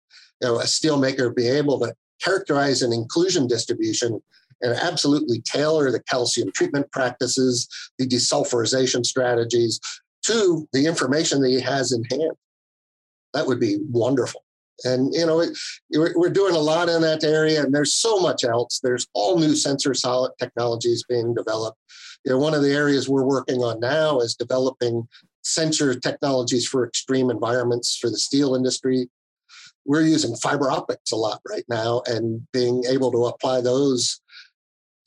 You 0.40 0.48
know, 0.48 0.60
a 0.60 0.64
steelmaker 0.64 1.34
be 1.34 1.46
able 1.46 1.78
to 1.80 1.94
characterize 2.22 2.82
an 2.82 2.92
inclusion 2.92 3.46
distribution 3.46 4.20
and 4.62 4.72
absolutely 4.72 5.40
tailor 5.42 5.90
the 5.90 6.02
calcium 6.02 6.50
treatment 6.54 6.90
practices, 6.92 7.68
the 7.98 8.06
desulfurization 8.06 9.04
strategies 9.04 9.80
to 10.22 10.68
the 10.72 10.86
information 10.86 11.40
that 11.40 11.48
he 11.48 11.60
has 11.60 11.92
in 11.92 12.04
hand. 12.04 12.32
That 13.32 13.46
would 13.46 13.60
be 13.60 13.78
wonderful. 13.90 14.44
And 14.84 15.12
you 15.14 15.26
know, 15.26 15.40
it, 15.40 15.56
we're 15.90 16.30
doing 16.30 16.54
a 16.54 16.60
lot 16.60 16.88
in 16.88 17.02
that 17.02 17.24
area, 17.24 17.62
and 17.62 17.74
there's 17.74 17.94
so 17.94 18.18
much 18.18 18.44
else. 18.44 18.80
There's 18.82 19.06
all 19.14 19.38
new 19.38 19.54
sensor 19.54 19.94
solid 19.94 20.32
technologies 20.38 21.04
being 21.08 21.34
developed. 21.34 21.78
You 22.24 22.32
know, 22.32 22.38
one 22.38 22.54
of 22.54 22.62
the 22.62 22.72
areas 22.72 23.08
we're 23.08 23.24
working 23.24 23.60
on 23.60 23.80
now 23.80 24.20
is 24.20 24.34
developing 24.34 25.08
sensor 25.42 25.98
technologies 25.98 26.66
for 26.66 26.86
extreme 26.86 27.30
environments 27.30 27.96
for 27.96 28.10
the 28.10 28.18
steel 28.18 28.54
industry. 28.54 29.08
We're 29.86 30.02
using 30.02 30.36
fiber 30.36 30.70
optics 30.70 31.12
a 31.12 31.16
lot 31.16 31.40
right 31.48 31.64
now, 31.68 32.02
and 32.06 32.46
being 32.52 32.84
able 32.88 33.10
to 33.12 33.26
apply 33.26 33.62
those 33.62 34.20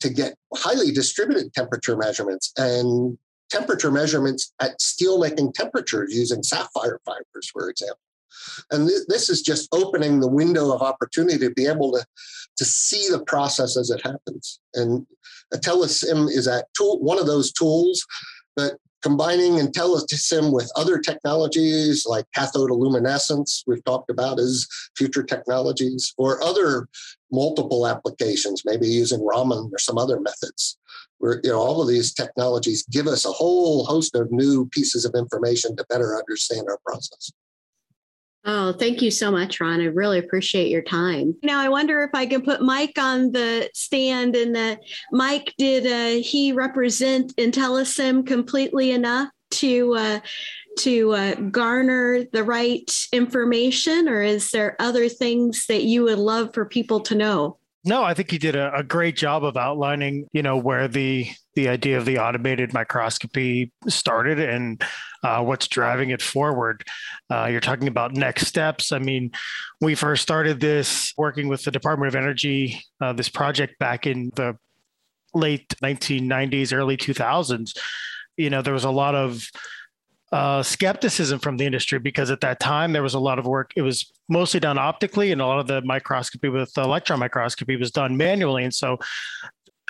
to 0.00 0.10
get 0.10 0.34
highly 0.54 0.92
distributed 0.92 1.54
temperature 1.54 1.96
measurements 1.96 2.52
and 2.58 3.16
temperature 3.50 3.90
measurements 3.90 4.52
at 4.60 4.78
steelmaking 4.80 5.54
temperatures 5.54 6.14
using 6.14 6.42
sapphire 6.42 7.00
fibers, 7.04 7.48
for 7.52 7.70
example. 7.70 7.98
And 8.70 8.88
th- 8.88 9.06
this 9.08 9.28
is 9.28 9.42
just 9.42 9.68
opening 9.72 10.20
the 10.20 10.28
window 10.28 10.72
of 10.72 10.82
opportunity 10.82 11.38
to 11.38 11.50
be 11.50 11.66
able 11.66 11.92
to, 11.92 12.04
to 12.56 12.64
see 12.64 13.08
the 13.10 13.24
process 13.24 13.76
as 13.76 13.90
it 13.90 14.02
happens. 14.02 14.60
And 14.74 15.06
IntelliSEM 15.52 16.28
is 16.28 16.46
that 16.46 16.66
tool, 16.76 16.98
one 17.00 17.18
of 17.18 17.26
those 17.26 17.52
tools, 17.52 18.04
but 18.56 18.78
combining 19.04 19.56
IntelliSEM 19.56 20.50
with 20.50 20.72
other 20.76 20.98
technologies 20.98 22.06
like 22.06 22.24
cathode 22.34 22.70
cathodoluminescence, 22.70 23.62
we've 23.66 23.84
talked 23.84 24.10
about 24.10 24.40
as 24.40 24.66
future 24.96 25.22
technologies, 25.22 26.14
or 26.16 26.42
other 26.42 26.88
multiple 27.30 27.86
applications, 27.86 28.62
maybe 28.64 28.88
using 28.88 29.22
Raman 29.22 29.68
or 29.70 29.78
some 29.78 29.98
other 29.98 30.18
methods. 30.20 30.78
Where 31.18 31.40
you 31.44 31.50
know 31.50 31.60
all 31.60 31.82
of 31.82 31.88
these 31.88 32.14
technologies 32.14 32.86
give 32.90 33.06
us 33.06 33.26
a 33.26 33.30
whole 33.30 33.84
host 33.84 34.14
of 34.14 34.32
new 34.32 34.66
pieces 34.70 35.04
of 35.04 35.14
information 35.14 35.76
to 35.76 35.86
better 35.90 36.16
understand 36.16 36.66
our 36.68 36.78
process. 36.86 37.30
Oh, 38.46 38.74
thank 38.74 39.00
you 39.00 39.10
so 39.10 39.30
much, 39.30 39.58
Ron. 39.58 39.80
I 39.80 39.86
really 39.86 40.18
appreciate 40.18 40.68
your 40.68 40.82
time. 40.82 41.34
Now, 41.42 41.60
I 41.60 41.70
wonder 41.70 42.02
if 42.02 42.10
I 42.12 42.26
can 42.26 42.42
put 42.42 42.60
Mike 42.60 42.98
on 42.98 43.32
the 43.32 43.70
stand 43.72 44.36
and 44.36 44.54
that 44.54 44.80
Mike, 45.12 45.54
did 45.56 45.86
uh, 45.86 46.22
he 46.22 46.52
represent 46.52 47.34
IntelliSEM 47.36 48.26
completely 48.26 48.90
enough 48.90 49.30
to 49.52 49.94
uh, 49.94 50.20
to 50.76 51.12
uh, 51.12 51.34
garner 51.34 52.24
the 52.32 52.44
right 52.44 52.90
information, 53.12 54.08
or 54.08 54.22
is 54.22 54.50
there 54.50 54.76
other 54.78 55.08
things 55.08 55.66
that 55.68 55.84
you 55.84 56.02
would 56.02 56.18
love 56.18 56.52
for 56.52 56.66
people 56.66 57.00
to 57.00 57.14
know? 57.14 57.58
No, 57.86 58.02
I 58.02 58.14
think 58.14 58.30
he 58.30 58.38
did 58.38 58.56
a, 58.56 58.74
a, 58.74 58.82
great 58.82 59.14
job 59.14 59.44
of 59.44 59.58
outlining, 59.58 60.26
you 60.32 60.42
know, 60.42 60.56
where 60.56 60.88
the 60.88 61.28
the 61.54 61.68
idea 61.68 61.98
of 61.98 62.06
the 62.06 62.18
automated 62.18 62.72
microscopy 62.72 63.72
started 63.88 64.40
and 64.40 64.82
uh, 65.22 65.42
what's 65.42 65.68
driving 65.68 66.10
it 66.10 66.22
forward. 66.22 66.82
Uh, 67.30 67.46
you're 67.46 67.60
talking 67.60 67.86
about 67.86 68.14
next 68.14 68.46
steps. 68.46 68.90
I 68.90 68.98
mean, 68.98 69.32
we 69.82 69.94
first 69.94 70.22
started 70.22 70.60
this 70.60 71.12
working 71.18 71.48
with 71.48 71.62
the 71.62 71.70
Department 71.70 72.08
of 72.08 72.16
Energy, 72.16 72.82
uh, 73.02 73.12
this 73.12 73.28
project 73.28 73.78
back 73.78 74.06
in 74.06 74.32
the 74.34 74.56
late 75.34 75.68
1990s, 75.82 76.72
early 76.72 76.96
2000s. 76.96 77.76
You 78.36 78.50
know, 78.50 78.62
there 78.62 78.74
was 78.74 78.84
a 78.84 78.90
lot 78.90 79.14
of 79.14 79.46
uh, 80.34 80.64
skepticism 80.64 81.38
from 81.38 81.56
the 81.56 81.64
industry 81.64 82.00
because 82.00 82.28
at 82.28 82.40
that 82.40 82.58
time 82.58 82.92
there 82.92 83.04
was 83.04 83.14
a 83.14 83.20
lot 83.20 83.38
of 83.38 83.46
work. 83.46 83.70
It 83.76 83.82
was 83.82 84.12
mostly 84.28 84.58
done 84.58 84.78
optically, 84.78 85.30
and 85.30 85.40
a 85.40 85.46
lot 85.46 85.60
of 85.60 85.68
the 85.68 85.80
microscopy 85.82 86.48
with 86.48 86.76
electron 86.76 87.20
microscopy 87.20 87.76
was 87.76 87.92
done 87.92 88.16
manually. 88.16 88.64
And 88.64 88.74
so 88.74 88.98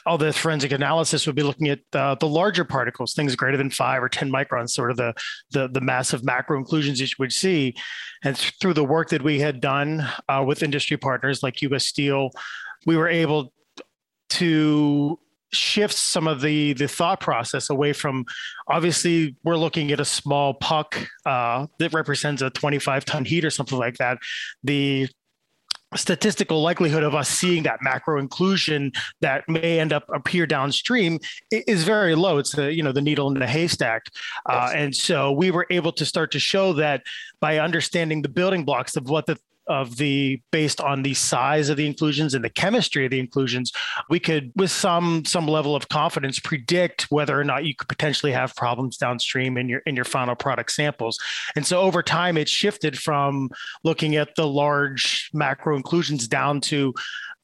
all 0.05 0.19
the 0.19 0.35
forensic 0.35 0.71
analysis 0.71 1.27
would 1.27 1.35
be 1.35 1.43
looking 1.43 1.71
at 1.71 1.79
uh, 1.95 2.15
the 2.17 2.29
larger 2.29 2.63
particles, 2.63 3.15
things 3.15 3.35
greater 3.35 3.57
than 3.57 3.71
five 3.71 4.03
or 4.03 4.09
10 4.11 4.31
microns, 4.31 4.69
sort 4.69 4.91
of 4.91 4.99
the, 4.99 5.15
the, 5.53 5.69
the 5.69 5.81
massive 5.81 6.23
macro 6.23 6.59
inclusions 6.59 7.01
you 7.01 7.07
would 7.19 7.33
see. 7.33 7.75
And 8.23 8.37
through 8.37 8.75
the 8.75 8.85
work 8.85 9.09
that 9.09 9.23
we 9.23 9.41
had 9.41 9.63
done 9.63 10.07
uh, 10.29 10.45
with 10.47 10.63
industry 10.63 10.99
partners 10.99 11.43
like 11.43 11.63
US 11.63 11.87
Steel, 11.87 12.29
we 12.85 12.99
were 12.99 13.09
able 13.09 13.55
to 14.29 15.19
shifts 15.55 16.01
some 16.01 16.27
of 16.27 16.41
the 16.41 16.73
the 16.75 16.89
thought 16.89 17.21
process 17.21 17.71
away 17.71 17.93
from 17.93 18.25
obviously 18.69 19.37
we're 19.45 19.57
looking 19.57 19.93
at 19.93 20.01
a 20.01 20.05
small 20.05 20.55
puck 20.55 21.09
uh, 21.27 21.67
that 21.79 21.93
represents 21.93 22.43
a 22.43 22.51
25 22.51 23.05
ton 23.05 23.25
heat 23.25 23.45
or 23.45 23.51
something 23.51 23.79
like 23.79 23.97
that. 23.97 24.19
The 24.63 25.09
statistical 25.97 26.61
likelihood 26.61 27.03
of 27.03 27.15
us 27.15 27.29
seeing 27.29 27.63
that 27.65 27.79
macro 27.83 28.19
inclusion 28.19 28.93
that 29.21 29.49
may 29.49 29.79
end 29.79 29.93
up 29.93 30.05
appear 30.13 30.47
downstream 30.47 31.19
is 31.51 31.85
very 31.85 32.15
low. 32.15 32.39
It's 32.39 32.53
the 32.53 32.73
you 32.73 32.83
know 32.83 32.93
the 32.93 33.03
needle 33.03 33.29
in 33.29 33.39
the 33.39 33.47
haystack. 33.47 34.03
Uh, 34.47 34.73
and 34.75 34.95
so 34.95 35.33
we 35.33 35.51
were 35.51 35.67
able 35.71 35.93
to 35.93 36.05
start 36.05 36.33
to 36.33 36.39
show 36.39 36.73
that 36.75 37.03
by 37.41 37.59
understanding 37.59 38.23
the 38.23 38.29
building 38.29 38.65
blocks 38.65 38.97
of 38.97 39.09
what 39.09 39.27
the 39.27 39.39
of 39.67 39.97
the 39.97 40.41
based 40.51 40.81
on 40.81 41.03
the 41.03 41.15
size 41.15 41.69
of 41.69 41.77
the 41.77 41.87
inclusions 41.87 42.35
and 42.35 42.45
the 42.45 42.51
chemistry 42.51 43.05
of 43.05 43.11
the 43.11 43.19
inclusions, 43.19 43.73
we 44.11 44.21
could, 44.21 44.53
with 44.57 44.71
some 44.71 45.25
some 45.25 45.47
level 45.47 45.75
of 45.75 45.89
confidence, 45.89 46.39
predict 46.39 47.03
whether 47.11 47.39
or 47.39 47.45
not 47.45 47.65
you 47.65 47.75
could 47.75 47.89
potentially 47.89 48.33
have 48.33 48.55
problems 48.57 48.97
downstream 48.97 49.57
in 49.57 49.69
your 49.69 49.81
in 49.87 49.97
your 49.97 50.05
final 50.05 50.35
product 50.35 50.73
samples. 50.73 51.19
And 51.57 51.67
so 51.67 51.81
over 51.81 52.03
time, 52.03 52.37
it 52.37 52.49
shifted 52.49 52.99
from 52.99 53.51
looking 53.83 54.17
at 54.17 54.35
the 54.37 54.47
large 54.47 55.31
macro 55.33 55.77
inclusions 55.77 56.29
down 56.29 56.61
to 56.63 56.95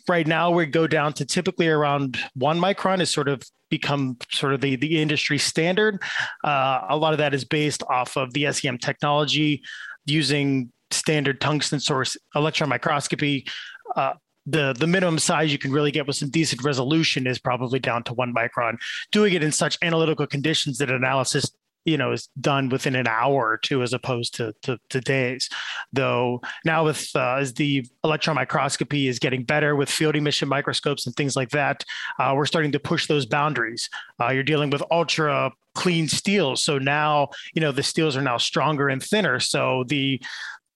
right 0.09 0.27
now 0.27 0.51
we 0.51 0.67
go 0.67 0.87
down 0.87 1.13
to 1.13 1.25
typically 1.25 1.69
around 1.69 2.19
one 2.35 2.59
micron 2.59 3.01
is 3.01 3.11
sort 3.11 3.29
of 3.29 3.43
become 3.71 4.17
sort 4.31 4.53
of 4.53 4.61
the, 4.61 4.77
the 4.77 5.01
industry 5.01 5.39
standard. 5.39 6.03
Uh, 6.45 6.81
a 6.89 6.97
lot 6.97 7.13
of 7.13 7.19
that 7.19 7.33
is 7.33 7.45
based 7.45 7.83
off 7.89 8.17
of 8.17 8.33
the 8.33 8.53
SEM 8.53 8.77
technology 8.79 9.63
using 10.07 10.73
standard 10.91 11.41
tungsten 11.41 11.81
source 11.81 12.17
electron 12.35 12.69
microscopy, 12.69 13.47
uh, 13.97 14.15
the 14.47 14.75
the 14.79 14.87
minimum 14.87 15.19
size 15.19 15.53
you 15.53 15.59
can 15.59 15.73
really 15.73 15.91
get 15.91 16.07
with 16.07 16.17
some 16.17 16.31
decent 16.31 16.63
resolution 16.65 17.27
is 17.27 17.39
probably 17.39 17.79
down 17.79 18.03
to 18.05 18.15
one 18.15 18.35
micron. 18.35 18.79
Doing 19.13 19.35
it 19.35 19.43
in 19.43 19.53
such 19.53 19.79
analytical 19.83 20.27
conditions 20.27 20.79
that 20.79 20.91
analysis 20.91 21.51
you 21.85 21.97
know 21.97 22.13
is 22.13 22.29
done 22.41 22.69
within 22.69 22.95
an 22.95 23.07
hour 23.07 23.49
or 23.49 23.57
two 23.57 23.83
as 23.83 23.93
opposed 23.93 24.35
to 24.35 24.53
to, 24.63 24.79
to 24.91 25.01
days. 25.01 25.49
Though 25.93 26.41
now 26.65 26.85
with 26.85 27.09
uh, 27.15 27.37
as 27.37 27.55
the 27.55 27.87
electron 28.05 28.37
microscopy 28.37 29.09
is 29.09 29.19
getting 29.19 29.45
better 29.45 29.77
with 29.77 29.91
field 29.91 30.17
emission 30.17 30.49
microscopes 30.49 31.07
and 31.07 31.15
things 31.15 31.37
like 31.37 31.51
that 31.51 31.85
uh, 32.19 32.33
we're 32.37 32.47
starting 32.47 32.73
to 32.73 32.81
push 32.81 33.07
those 33.07 33.27
boundaries. 33.27 33.89
Uh, 34.21 34.29
you're 34.29 34.43
dealing 34.43 34.71
with 34.71 34.83
ultra 34.91 35.53
clean 35.75 36.09
steels 36.09 36.65
so 36.65 36.79
now 36.79 37.29
you 37.55 37.61
know 37.61 37.73
the 37.73 37.83
steels 37.83 38.17
are 38.17 38.23
now 38.23 38.37
stronger 38.37 38.89
and 38.89 39.03
thinner. 39.03 39.41
So 39.41 39.85
the 39.87 40.21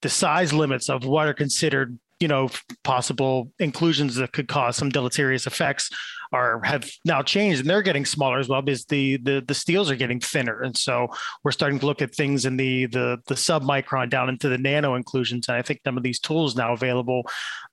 the 0.05 0.09
size 0.09 0.53
limits 0.53 0.87
of 0.87 1.03
what 1.03 1.27
are 1.27 1.33
considered 1.33 1.97
you 2.19 2.27
know 2.27 2.47
possible 2.83 3.51
inclusions 3.57 4.13
that 4.13 4.31
could 4.33 4.47
cause 4.47 4.77
some 4.77 4.89
deleterious 4.89 5.47
effects 5.47 5.89
are 6.31 6.61
have 6.63 6.87
now 7.05 7.23
changed 7.23 7.61
and 7.61 7.67
they're 7.67 7.81
getting 7.81 8.05
smaller 8.05 8.37
as 8.37 8.47
well 8.47 8.61
because 8.61 8.85
the 8.85 9.17
the, 9.17 9.43
the 9.47 9.55
steels 9.55 9.89
are 9.89 9.95
getting 9.95 10.19
thinner. 10.19 10.61
And 10.61 10.77
so 10.77 11.07
we're 11.43 11.51
starting 11.51 11.79
to 11.79 11.87
look 11.87 12.03
at 12.03 12.13
things 12.13 12.45
in 12.45 12.55
the 12.55 12.85
the 12.85 13.17
the 13.25 13.33
submicron 13.33 14.11
down 14.11 14.29
into 14.29 14.47
the 14.47 14.59
nano 14.59 14.93
inclusions. 14.93 15.47
And 15.47 15.57
i 15.57 15.63
think 15.63 15.79
some 15.83 15.97
of 15.97 16.03
these 16.03 16.19
tools 16.19 16.55
now 16.55 16.71
available 16.71 17.23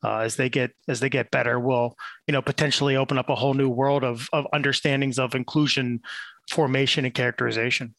uh, 0.02 0.20
as 0.20 0.36
they 0.36 0.48
get 0.48 0.70
as 0.88 1.00
they 1.00 1.10
get 1.10 1.30
better 1.30 1.60
will 1.60 1.96
you 2.26 2.32
know 2.32 2.40
potentially 2.40 2.96
open 2.96 3.18
up 3.18 3.28
a 3.28 3.34
whole 3.34 3.52
new 3.52 3.68
world 3.68 4.04
of 4.04 4.26
of 4.32 4.46
understandings 4.54 5.18
of 5.18 5.34
inclusion 5.34 6.00
formation 6.50 7.04
and 7.04 7.12
characterization 7.12 7.94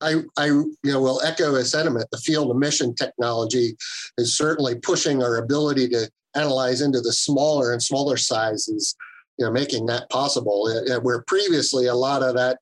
I, 0.00 0.22
I, 0.36 0.46
you 0.46 0.76
know, 0.84 1.00
will 1.00 1.22
echo 1.22 1.54
a 1.54 1.64
sentiment. 1.64 2.06
The 2.10 2.18
field 2.18 2.50
emission 2.50 2.94
technology 2.94 3.76
is 4.18 4.36
certainly 4.36 4.76
pushing 4.76 5.22
our 5.22 5.36
ability 5.36 5.88
to 5.90 6.10
analyze 6.34 6.80
into 6.80 7.00
the 7.00 7.12
smaller 7.12 7.72
and 7.72 7.82
smaller 7.82 8.16
sizes, 8.16 8.96
you 9.38 9.46
know, 9.46 9.52
making 9.52 9.86
that 9.86 10.08
possible. 10.10 10.68
Where 11.02 11.22
previously 11.22 11.86
a 11.86 11.94
lot 11.94 12.22
of 12.22 12.34
that 12.36 12.58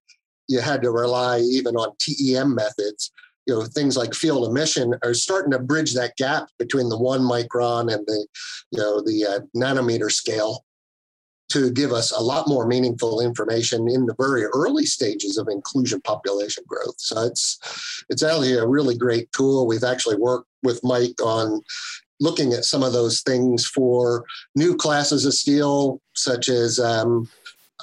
you 0.48 0.61
had 0.61 0.83
to 0.83 0.90
rely 0.90 1.40
even 1.40 1.77
on 1.77 1.94
TEM 1.98 2.55
methods. 2.55 3.12
you 3.46 3.55
know 3.55 3.64
things 3.64 3.96
like 3.96 4.14
field 4.14 4.48
emission 4.48 4.94
are 5.03 5.14
starting 5.14 5.50
to 5.53 5.59
bridge 5.59 5.94
that 5.94 6.16
gap 6.16 6.48
between 6.59 6.88
the 6.88 6.98
one 6.98 7.20
micron 7.20 7.92
and 7.92 8.07
the 8.07 8.27
you 8.70 8.79
know 8.79 9.03
the 9.03 9.24
uh, 9.24 9.40
nanometer 9.57 10.11
scale 10.11 10.64
to 11.55 11.71
give 11.71 11.93
us 11.93 12.11
a 12.11 12.21
lot 12.21 12.49
more 12.49 12.67
meaningful 12.67 13.21
information 13.21 13.88
in 13.88 14.07
the 14.07 14.14
very 14.19 14.45
early 14.47 14.85
stages 14.85 15.38
of 15.38 15.47
inclusion 15.49 16.01
population 16.01 16.64
growth. 16.67 16.97
So 16.99 17.23
it's 17.23 18.05
it's 18.11 18.25
actually 18.25 18.55
a 18.55 18.67
really 18.67 18.99
great 18.99 19.31
tool. 19.31 19.64
We've 19.64 19.85
actually 19.85 20.17
worked 20.17 20.49
with 20.64 20.83
Mike 20.83 21.23
on 21.23 21.62
looking 22.19 22.53
at 22.53 22.64
some 22.64 22.83
of 22.83 22.93
those 22.93 23.21
things 23.21 23.64
for 23.67 24.25
new 24.57 24.75
classes 24.75 25.25
of 25.25 25.35
steel, 25.35 26.01
such 26.14 26.49
as 26.49 26.81
um, 26.81 27.29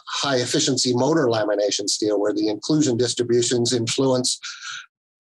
high 0.05 0.38
efficiency 0.38 0.93
motor 0.93 1.27
lamination 1.27 1.88
steel, 1.88 2.19
where 2.19 2.34
the 2.34 2.49
inclusion 2.49 2.97
distributions 2.97 3.71
influence 3.71 4.38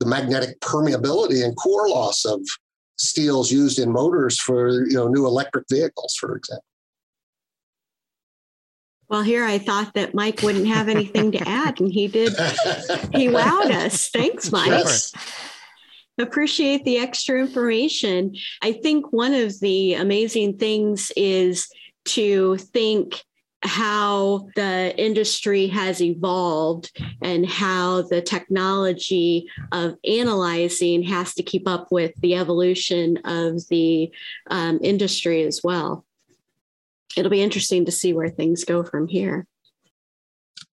the 0.01 0.05
magnetic 0.05 0.59
permeability 0.59 1.45
and 1.45 1.55
core 1.55 1.87
loss 1.87 2.25
of 2.25 2.41
steels 2.97 3.49
used 3.49 3.79
in 3.79 3.89
motors 3.93 4.37
for 4.37 4.85
you 4.87 4.95
know 4.95 5.07
new 5.07 5.25
electric 5.25 5.63
vehicles, 5.69 6.17
for 6.19 6.35
example. 6.35 6.65
Well, 9.11 9.23
here 9.23 9.43
I 9.43 9.57
thought 9.57 9.93
that 9.95 10.15
Mike 10.15 10.41
wouldn't 10.41 10.67
have 10.67 10.87
anything 10.87 11.33
to 11.33 11.45
add, 11.45 11.81
and 11.81 11.91
he 11.91 12.07
did. 12.07 12.33
He 13.13 13.27
wowed 13.27 13.69
us. 13.69 14.09
Thanks, 14.09 14.53
Mike. 14.53 14.69
Yes. 14.69 15.11
Appreciate 16.17 16.85
the 16.85 16.97
extra 16.97 17.37
information. 17.37 18.35
I 18.61 18.71
think 18.71 19.11
one 19.11 19.33
of 19.33 19.59
the 19.59 19.95
amazing 19.95 20.59
things 20.59 21.11
is 21.17 21.67
to 22.05 22.55
think 22.55 23.21
how 23.63 24.47
the 24.55 24.95
industry 24.97 25.67
has 25.67 26.01
evolved 26.01 26.97
and 27.21 27.45
how 27.45 28.03
the 28.03 28.21
technology 28.21 29.45
of 29.73 29.97
analyzing 30.05 31.03
has 31.03 31.33
to 31.33 31.43
keep 31.43 31.67
up 31.67 31.91
with 31.91 32.13
the 32.21 32.35
evolution 32.35 33.17
of 33.25 33.67
the 33.67 34.09
um, 34.49 34.79
industry 34.81 35.43
as 35.43 35.59
well. 35.61 36.05
It'll 37.17 37.31
be 37.31 37.41
interesting 37.41 37.85
to 37.85 37.91
see 37.91 38.13
where 38.13 38.29
things 38.29 38.63
go 38.63 38.83
from 38.83 39.07
here. 39.07 39.47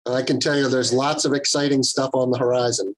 I 0.06 0.22
can 0.22 0.40
tell 0.40 0.56
you 0.56 0.68
there's 0.68 0.92
lots 0.92 1.24
of 1.24 1.32
exciting 1.32 1.82
stuff 1.82 2.10
on 2.14 2.30
the 2.30 2.38
horizon. 2.38 2.94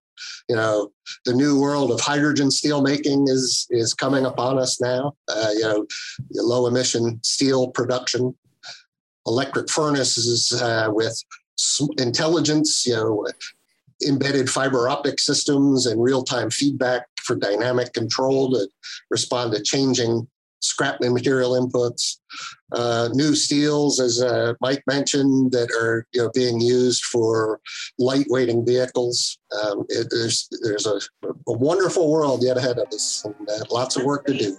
You 0.49 0.57
know, 0.57 0.91
the 1.25 1.35
new 1.35 1.61
world 1.61 1.91
of 1.91 2.01
hydrogen 2.01 2.51
steel 2.51 2.83
making 2.83 3.27
is 3.29 3.67
is 3.71 3.93
coming 3.95 4.25
upon 4.25 4.59
us 4.59 4.81
now. 4.81 5.15
Uh, 5.29 5.51
you 5.55 5.63
know, 5.63 5.87
low 6.31 6.67
emission 6.67 7.21
steel 7.23 7.69
production 7.69 8.35
electric 9.27 9.71
furnaces 9.71 10.53
uh, 10.53 10.89
with 10.91 11.23
intelligence, 11.99 12.87
you 12.87 12.95
know, 12.95 13.27
embedded 14.07 14.51
fiber 14.51 14.89
optic 14.89 15.19
systems 15.19 15.87
and 15.87 16.03
real-time 16.03 16.51
feedback 16.51 17.07
for 17.21 17.37
dynamic 17.37 17.93
control 17.93 18.51
to 18.51 18.69
respond 19.11 19.53
to 19.53 19.63
changing 19.63 20.27
scrap 20.61 21.01
and 21.01 21.15
material 21.15 21.53
inputs. 21.53 22.19
Uh, 22.75 23.09
new 23.13 23.35
steels, 23.35 24.01
as 24.01 24.21
uh, 24.21 24.55
Mike 24.61 24.83
mentioned, 24.87 25.53
that 25.53 25.71
are 25.81 26.07
you 26.13 26.23
know 26.23 26.31
being 26.35 26.61
used 26.61 27.05
for 27.05 27.61
lightweighting 28.01 28.67
vehicles. 28.67 29.39
Um, 29.63 29.85
it, 29.89 30.09
there's 30.11 30.49
there's 30.63 30.87
a, 30.87 31.01
a, 31.25 31.53
wonderful 31.53 32.11
world 32.11 32.43
yet 32.43 32.57
ahead 32.57 32.79
of 32.79 32.89
us, 32.89 33.25
and 33.25 33.35
uh, 33.49 33.65
lots 33.71 33.97
of 33.97 34.05
work 34.05 34.27
to 34.27 34.35
do. 34.35 34.57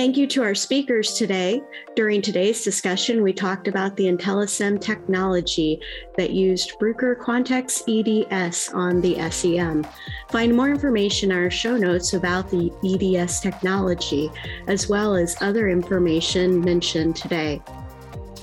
Thank 0.00 0.16
you 0.16 0.26
to 0.28 0.42
our 0.42 0.54
speakers 0.54 1.12
today. 1.12 1.60
During 1.94 2.22
today's 2.22 2.64
discussion, 2.64 3.22
we 3.22 3.34
talked 3.34 3.68
about 3.68 3.96
the 3.96 4.06
IntelliSEM 4.06 4.80
technology 4.80 5.78
that 6.16 6.30
used 6.30 6.72
Bruker 6.80 7.18
QUANTAX 7.18 7.82
EDS 7.86 8.70
on 8.70 9.02
the 9.02 9.20
SEM. 9.30 9.86
Find 10.30 10.56
more 10.56 10.70
information 10.70 11.30
in 11.32 11.36
our 11.36 11.50
show 11.50 11.76
notes 11.76 12.14
about 12.14 12.48
the 12.48 12.72
EDS 12.82 13.40
technology, 13.40 14.30
as 14.68 14.88
well 14.88 15.14
as 15.14 15.36
other 15.42 15.68
information 15.68 16.62
mentioned 16.62 17.14
today. 17.14 17.60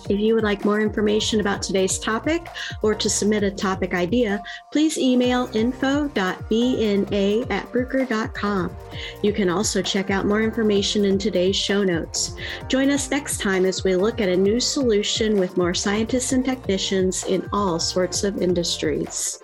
If 0.10 0.20
you 0.20 0.36
would 0.36 0.43
like 0.43 0.65
more 0.65 0.80
information 0.80 1.39
about 1.39 1.62
today's 1.62 2.00
topic 2.00 2.48
or 2.82 2.96
to 2.96 3.10
submit 3.10 3.43
a 3.43 3.52
topic 3.52 3.93
idea, 3.93 4.41
please 4.72 4.98
email 4.98 5.50
info.bna 5.54 7.52
at 7.52 7.72
bruker.com. 7.72 8.76
You 9.22 9.34
can 9.34 9.50
also 9.50 9.82
check 9.82 10.10
out 10.10 10.26
more 10.26 10.41
information 10.41 11.06
in 11.06 11.17
today's 11.17 11.56
show 11.56 11.84
notes. 11.84 12.36
Join 12.67 12.89
us 12.89 13.12
next 13.12 13.39
time 13.39 13.65
as 13.65 13.84
we 13.84 13.96
look 13.96 14.22
at 14.22 14.30
a 14.30 14.38
new 14.38 14.60
solution 14.60 15.39
with 15.39 15.58
more 15.58 15.74
scientists 15.74 16.32
and 16.32 16.46
technicians 16.46 17.24
in 17.26 17.48
all 17.52 17.80
sorts 17.80 18.24
of 18.24 18.41
industries. 18.41 19.39